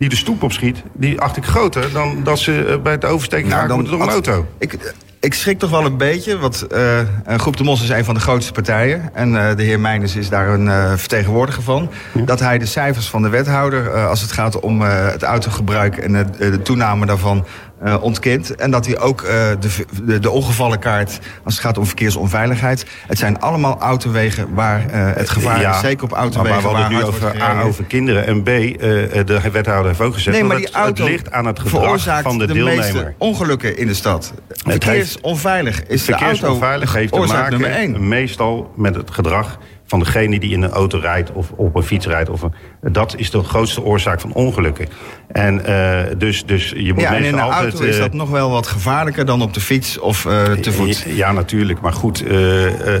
[0.00, 3.48] die de stoep opschiet, die acht ik groter dan dat ze eh, bij het oversteken
[3.48, 4.46] Nou, raken door een auto.
[4.58, 8.14] Ik, Ik schrik toch wel een beetje, want uh, Groep de Mos is een van
[8.14, 9.14] de grootste partijen.
[9.14, 11.90] En uh, de heer Meijners is daar een uh, vertegenwoordiger van.
[12.12, 12.24] Ja.
[12.24, 16.62] Dat hij de cijfers van de wethouder, als het gaat om het autogebruik en de
[16.62, 17.46] toename daarvan,
[17.84, 18.54] uh, ontkent.
[18.54, 19.68] En dat hij ook uh, de,
[20.02, 22.86] de, de, ongevallenkaart, als het gaat om verkeersonveiligheid...
[23.06, 25.80] het zijn allemaal autowegen waar uh, het gevaar ja, is.
[25.80, 28.26] Zeker op autowegen maar we hadden het nu over, A, over kinderen.
[28.26, 30.36] En B, de wethouder heeft ook gezegd...
[30.36, 32.84] Nee, maar dat die auto het ligt aan het gedrag van de, de deelnemer.
[32.84, 34.32] meeste ongelukken in de stad.
[34.48, 39.58] Verkeersonveilig is de auto Verkeersonveilig heeft te maken meestal met het gedrag
[39.90, 42.30] van degene die in een auto rijdt of op een fiets rijdt.
[42.30, 42.52] Of een,
[42.92, 44.88] dat is de grootste oorzaak van ongelukken.
[45.28, 48.30] En uh, dus, dus je moet ja, en in een altijd, auto is dat nog
[48.30, 51.04] wel wat gevaarlijker dan op de fiets of uh, te voet.
[51.06, 52.22] Ja, natuurlijk, maar goed.
[52.22, 52.30] Uh,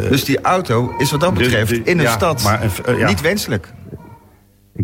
[0.08, 2.60] dus die auto is wat dat betreft dus, in een ja, stad maar,
[2.98, 3.06] ja.
[3.06, 3.72] niet wenselijk.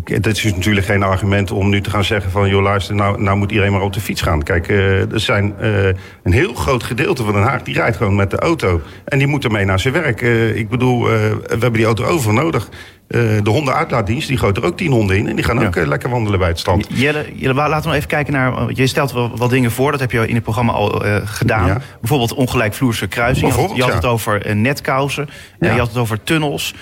[0.05, 2.49] Ik, dat is natuurlijk geen argument om nu te gaan zeggen van...
[2.49, 4.43] joh, luister, nou, nou moet iedereen maar op de fiets gaan.
[4.43, 5.85] Kijk, uh, er zijn uh,
[6.23, 7.63] een heel groot gedeelte van Den Haag...
[7.63, 8.81] die rijdt gewoon met de auto.
[9.05, 10.21] En die moet ermee naar zijn werk.
[10.21, 12.69] Uh, ik bedoel, we hebben die auto over nodig.
[13.07, 15.27] de hondenuitlaatdienst, die gooit er ook tien honden in...
[15.27, 15.85] en die gaan ook ja.
[15.85, 16.87] lekker wandelen bij het strand.
[16.89, 18.53] Jelle, Jelle, laten we nog even kijken naar...
[18.73, 21.67] je stelt wel wat dingen voor, dat heb je in het programma al gedaan.
[21.67, 21.81] Ja.
[21.99, 23.53] Bijvoorbeeld ongelijkvloerse kruising.
[23.53, 25.29] Je had, je had het over netkousen.
[25.59, 26.73] je had het over tunnels.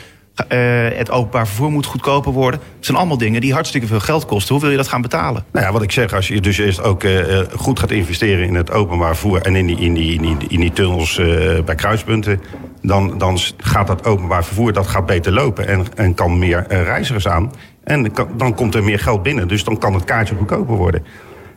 [0.51, 2.59] Uh, het openbaar vervoer moet goedkoper worden.
[2.75, 4.53] Het zijn allemaal dingen die hartstikke veel geld kosten.
[4.53, 5.45] Hoe wil je dat gaan betalen?
[5.51, 8.55] Nou ja, wat ik zeg, als je dus eerst ook uh, goed gaat investeren in
[8.55, 9.41] het openbaar vervoer...
[9.41, 11.21] en in die, in die, in die, in tunnels
[11.65, 12.41] bij kruispunten...
[12.81, 17.27] Dan, dan gaat dat openbaar vervoer dat gaat beter lopen en, en kan meer reizigers
[17.27, 17.51] aan.
[17.83, 21.05] En dan komt er meer geld binnen, dus dan kan het kaartje goedkoper worden.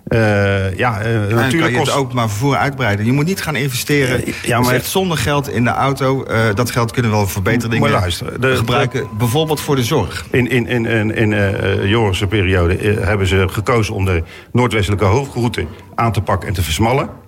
[0.08, 3.06] Uh, ja, uh, en natuurlijk kan je het openbaar vervoer uitbreiden.
[3.06, 4.80] Je moet niet gaan investeren uh, ja, maar...
[4.80, 6.26] zonder geld in de auto.
[6.54, 9.00] dat geld kunnen we wel voor betere dingen maar luister, de, gebruiken.
[9.00, 10.26] De, bijvoorbeeld voor de zorg.
[10.30, 16.12] In, in, in, in, in Joris' periode hebben ze gekozen om de noordwestelijke hoofdroute aan
[16.12, 17.26] te pakken en te versmallen.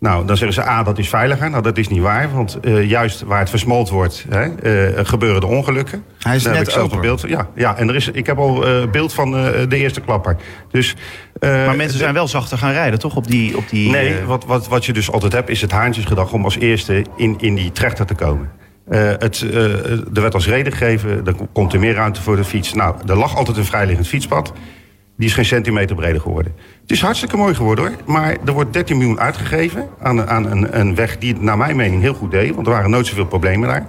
[0.00, 1.50] Nou, dan zeggen ze, A, dat is veiliger.
[1.50, 5.40] Nou, dat is niet waar, want uh, juist waar het versmald wordt, hè, uh, gebeuren
[5.40, 6.04] de ongelukken.
[6.18, 7.28] Hij is Daar net heb ik zelf een beeld van.
[7.28, 10.36] Ja, ja, en er is, ik heb al uh, beeld van de eerste klapper.
[10.70, 10.96] Dus,
[11.40, 13.16] maar mensen zijn wel zachter gaan rijden, toch?
[13.16, 16.32] Op die, op die, nee, wat, wat, wat je dus altijd hebt, is het haantjesgedrag
[16.32, 18.50] om als eerste in, in die trechter te komen.
[18.90, 22.44] Uh, het, uh, er werd als reden gegeven, er komt er meer ruimte voor de
[22.44, 22.74] fiets.
[22.74, 24.52] Nou, er lag altijd een vrijliggend fietspad.
[25.16, 26.54] Die is geen centimeter breder geworden.
[26.80, 27.96] Het is hartstikke mooi geworden hoor.
[28.06, 31.76] Maar er wordt 13 miljoen uitgegeven aan, aan een, een weg die het naar mijn
[31.76, 32.54] mening heel goed deed.
[32.54, 33.86] Want er waren nooit zoveel problemen daar.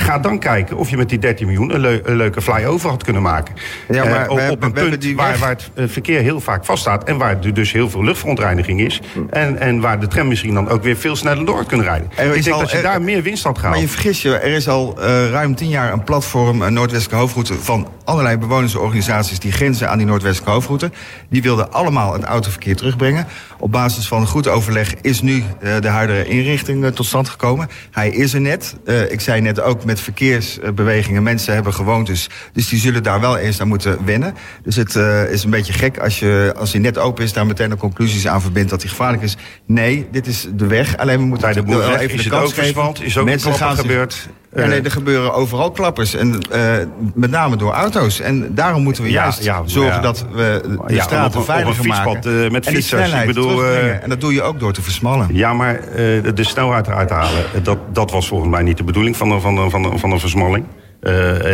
[0.00, 3.02] Ga dan kijken of je met die 13 miljoen een, leu een leuke flyover had
[3.02, 3.54] kunnen maken.
[3.88, 7.04] Ja, maar uh, op, een punt waar, waar het verkeer heel vaak vaststaat...
[7.04, 9.00] en waar er dus heel veel luchtverontreiniging is...
[9.30, 12.10] En, en waar de tram misschien dan ook weer veel sneller door kunt rijden.
[12.16, 13.74] Er Ik denk al, dat je er, daar meer winst had gehaald.
[13.74, 16.62] Maar je vergis je, er is al uh, ruim tien jaar een platform...
[16.62, 19.38] een Noordwestelijke hoofdroute van allerlei bewonersorganisaties...
[19.38, 20.90] die grenzen aan die Noordwestelijke hoofdroute.
[21.28, 23.26] Die wilden allemaal het autoverkeer terugbrengen.
[23.60, 27.68] Op basis van goed overleg is nu uh, de huidige inrichting tot stand gekomen.
[27.90, 28.76] Hij is er net.
[29.08, 31.22] ik zei net ook met verkeers bewegingen.
[31.22, 34.34] Mensen hebben gewoontes, dus die zullen daar wel eens aan moeten wennen.
[34.62, 34.94] Dus het
[35.30, 38.26] is een beetje gek als je, als hij net open is, daar meteen de conclusies
[38.26, 39.36] aan verbindt dat hij gevaarlijk is.
[39.66, 40.96] Nee, dit is de weg.
[40.96, 43.76] Alleen we moeten de boer even is de het kans verswald, is ook Mensen gaan
[43.76, 44.28] gebeurd.
[44.54, 46.14] Ja, nee, er gebeuren overal klappers.
[46.14, 46.72] En uh,
[47.14, 48.20] met name door auto's.
[48.20, 51.86] En daarom moeten we juist ja, zorgen dat we de Ja, straten op een veiliger
[51.86, 52.44] maken.
[52.44, 53.12] eh, met fietsers.
[53.12, 55.28] Ik bedoel, eh, En dat doe je ook door te versmallen.
[55.32, 55.86] Ja, maar uh,
[56.34, 59.30] de, snelheid eruit te halen, eh, dat, dat was volgens mij niet de bedoeling van
[59.30, 60.64] een, van van van een versmalling.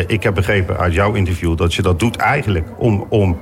[0.07, 3.39] Ik heb begrepen uit jouw interview dat je dat doet eigenlijk om, om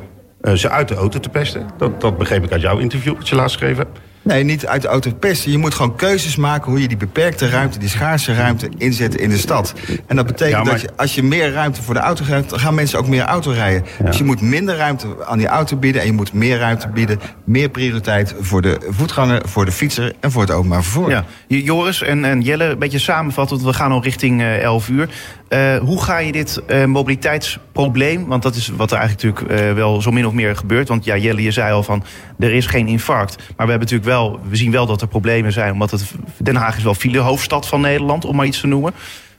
[0.54, 1.66] ze uit de auto te pesten.
[1.78, 3.98] Dat, dat begreep ik uit jouw interview dat je laatst geschreven hebt.
[4.24, 5.50] Nee, niet uit de auto pesten.
[5.50, 9.28] Je moet gewoon keuzes maken hoe je die beperkte ruimte, die schaarse ruimte inzet in
[9.30, 9.74] de stad.
[10.06, 12.50] En dat betekent Ja, maar- dat je, als je meer ruimte voor de auto geeft,
[12.50, 13.84] dan gaan mensen ook meer auto rijden.
[14.04, 17.20] Dus je moet minder ruimte aan die auto bieden en je moet meer ruimte bieden,
[17.44, 21.10] meer prioriteit voor de voetganger, voor de fietser en voor het openbaar vervoer.
[21.10, 21.24] Ja.
[21.46, 25.08] Joris en, en Jelle, een beetje samenvatten, want we gaan al richting eh 11 uur.
[25.48, 29.74] Eh, hoe ga je dit eh, mobiliteitsprobleem, want dat is wat er eigenlijk natuurlijk eh,
[29.74, 30.88] wel zo min of meer gebeurt.
[30.88, 32.04] Want ja, Jelle, je zei al van,
[32.38, 33.36] er is geen infarct.
[33.36, 36.56] Maar we hebben natuurlijk wel, we zien wel dat er problemen zijn, omdat het, Den
[36.56, 38.92] Haag is wel filehoofdstad van Nederland, om maar iets te noemen.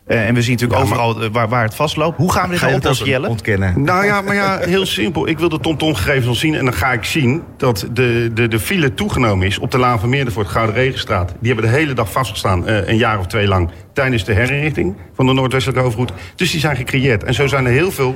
[0.05, 2.17] Eh, en we zien natuurlijk overal eh, waar, waar het vastloopt.
[2.17, 3.27] Hoe gaan we dit Ga nou dat oplossen, Jelle?
[3.27, 3.83] ontkennen?
[3.83, 5.27] Nou ja, maar ja, heel simpel.
[5.27, 8.59] Ik wil de TomTom-gegevens al zien en dan ga ik zien dat de, de, de
[8.59, 11.33] file toegenomen is op de Laan van Meerder voor het Gouden Regenstraat.
[11.39, 14.95] Die hebben de hele dag vastgestaan, eh, een jaar of twee lang, tijdens de herinrichting
[15.13, 16.13] van de Noordwestelijke Hoofdroute.
[16.35, 17.23] Dus die zijn gecreëerd.
[17.23, 18.15] En zo zijn er heel veel.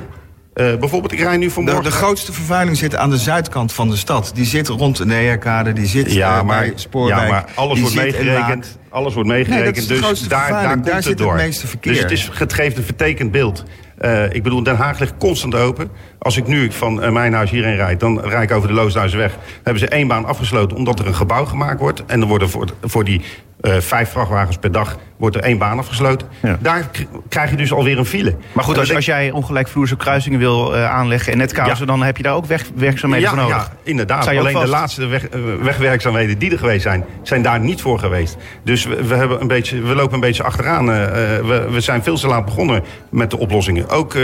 [0.60, 1.82] Eh, bijvoorbeeld, ik rij nu De, vanmorgen.
[1.84, 4.30] de grootste vervuiling zit aan de zuidkant van de stad.
[4.34, 7.20] Die zit rond de Neerkade, die zit Ja, eh, maar, bij Spoorwijk.
[7.20, 8.78] ja, maar alles wordt meegerekend.
[8.88, 11.92] Alles wordt meegerekend, Nee, de dus daar, daar komt Daar het zit het meeste verkeer.
[11.92, 13.64] Dus het, is, het geeft een vertekend beeld.
[13.98, 15.90] Eh, ik bedoel, Den Haag ligt constant open.
[16.18, 19.38] Als ik nu van mijn huis hierheen rijd, dan rijd ik over de Loosduizenweg.
[19.62, 22.04] Hebben ze één baan afgesloten omdat er een gebouw gemaakt wordt.
[22.06, 23.20] En dan worden voor, voor die
[23.60, 26.28] eh, vijf vrachtwagens per dag wordt er één baan afgesloten.
[26.42, 26.58] Ja.
[26.60, 26.90] Daar
[27.28, 28.36] krijg je dus alweer een file.
[28.52, 32.16] Maar goed, als, als jij ongelijkvloerse kruisingen wil eh, aanleggen en net kazen, dan heb
[32.16, 33.56] je daar ook weg, werkzaamheden ja, voor nodig.
[33.56, 34.26] Ja, inderdaad.
[34.26, 38.36] Alleen de laatste weg, eh, wegwerkzaamheden die er geweest zijn, zijn daar niet voor geweest.
[38.62, 40.86] Dus we, we, hebben een beetje, we lopen een beetje achteraan.
[40.86, 43.88] we, we zijn veel te laat begonnen met de oplossingen.
[43.88, 44.14] Ook,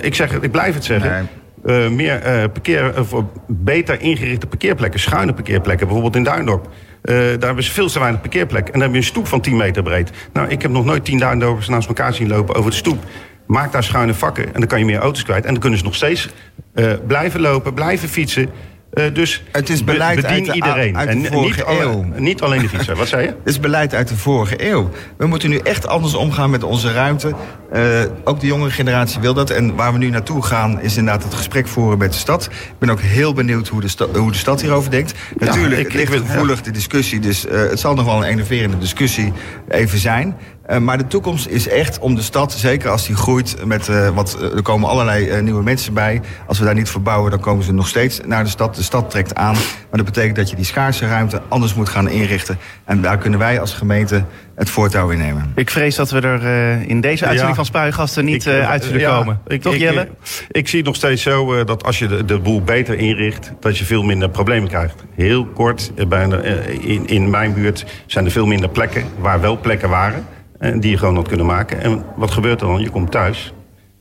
[0.00, 1.28] ik, zeg, ik blijf het zeggen.
[1.64, 6.68] Eh, meer eh, parkeer, of beter ingerichte parkeerplekken, schuine parkeerplekken, bijvoorbeeld in Duindorp.
[7.02, 8.66] Eh, daar hebben ze veel te weinig parkeerplek.
[8.66, 10.10] En dan heb je een stoep van 10 meter breed.
[10.32, 13.04] Nou, ik heb nog nooit 10 Duindorpers naast elkaar zien lopen over de stoep.
[13.46, 15.44] Maak daar schuine vakken en dan kan je meer auto's kwijt.
[15.44, 16.28] En dan kunnen ze nog steeds
[16.74, 18.50] eh, blijven lopen, blijven fietsen.
[18.90, 20.96] Eh, dus Het is be- beleid bedien uit de- iedereen.
[20.96, 22.04] uit de en vorige niet, alle- eeuw.
[22.16, 22.96] niet alleen de fietser.
[22.96, 23.28] Wat zei je?
[23.28, 24.90] Dit is beleid uit de vorige eeuw.
[25.16, 27.34] We moeten nu echt anders omgaan met onze ruimte.
[27.72, 27.82] Eh,
[28.24, 29.50] ook de jongere generatie wil dat.
[29.50, 32.44] En waar we nu naartoe gaan is inderdaad het gesprek voeren met de stad.
[32.44, 35.14] Ik ben ook heel benieuwd hoe de, sta- hoe de stad hierover denkt.
[35.38, 37.20] Natuurlijk, ik- het ik ligt gevoelig, de discussie.
[37.20, 39.32] Dus eh, het zal nog wel een enerverende discussie
[39.68, 40.36] even zijn.
[40.66, 44.08] Eh, maar de toekomst is echt om de stad, zeker als die groeit met eh,
[44.08, 46.20] wat, eh, er komen allerlei eh, nieuwe mensen bij.
[46.46, 48.74] Als we daar niet voor bouwen, dan komen ze nog steeds naar de stad.
[48.74, 49.52] De stad trekt aan.
[49.54, 52.58] Maar dat betekent dat je die schaarse ruimte anders moet gaan inrichten.
[52.84, 55.52] En daar kunnen wij als gemeente het voortouw in nemen.
[55.54, 57.54] Ik vrees dat we er eh, in deze uitzending Ja.
[57.54, 59.40] van Spuigasten niet Ik, uit zullen ja, komen.
[59.46, 60.08] Ik, Toch, ik, Jelle?
[60.50, 63.52] Ik zie het nog steeds zo eh, dat als je de, de boel beter inricht,
[63.60, 65.04] dat je veel minder problemen krijgt.
[65.14, 66.36] Heel kort, bijna,
[66.80, 70.26] in, in mijn buurt zijn er veel minder plekken waar wel plekken waren.
[70.60, 71.80] En die je gewoon had kunnen maken.
[71.80, 72.80] En wat gebeurt er dan?
[72.80, 73.54] Je komt thuis,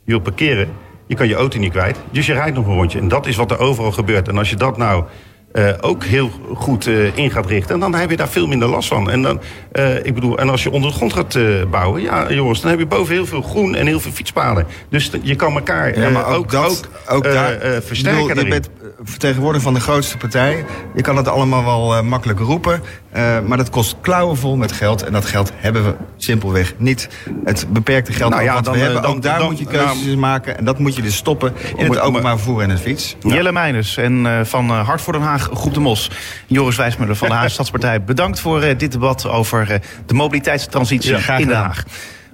[0.04, 0.68] je wilt parkeren,
[1.08, 1.98] je kan je auto niet kwijt.
[2.12, 3.00] Dus je rijdt nog een rondje.
[3.00, 4.28] En dat is wat er overal gebeurt.
[4.28, 5.04] En als je dat nou
[5.52, 8.88] eh, ook heel goed eh, in gaat richten, dan heb je daar veel minder last
[8.88, 9.10] van.
[9.10, 9.40] En, dan,
[9.72, 12.70] eh, ik bedoel, en als je onder de grond gaat eh, bouwen, ja jongens, dan
[12.70, 14.66] heb je boven heel veel groen en heel veel fietspaden.
[14.90, 18.28] Dus je kan elkaar Ja, maar eh, ook, dat, ook, eh, daar, ik versterken.
[18.28, 18.50] bedoel, je erin.
[18.50, 18.70] bent
[19.04, 20.66] vertegenwoordiger van de grootste partij.
[20.96, 22.82] Je kan het allemaal wel eh, makkelijk roepen.
[23.12, 25.04] eh, maar dat kost klauwenvol met geld.
[25.04, 27.10] En dat geld hebben we simpelweg niet.
[27.44, 29.66] Het beperkte geld Nou ja, wat dan, we hebben, dan- ook daar dan- moet je
[29.66, 30.58] keuzes in maken.
[30.58, 33.16] En dat moet je dus stoppen in het openbaar vervoer en het fiets.
[33.20, 36.10] Jelle Meijners en eh, van eh, Hart voor Den Haag, Groep de Mos.
[36.48, 38.04] Joris Wijsmuller van de Haagse Stadspartij.
[38.04, 41.56] Bedankt voor eh, dit debat over eh, de mobiliteitstransitie Ja, in Den.
[41.56, 41.84] Haag.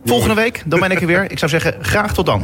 [0.05, 1.31] Volgende week, dan ben ik er weer.
[1.31, 2.43] Ik zou zeggen, graag tot dan.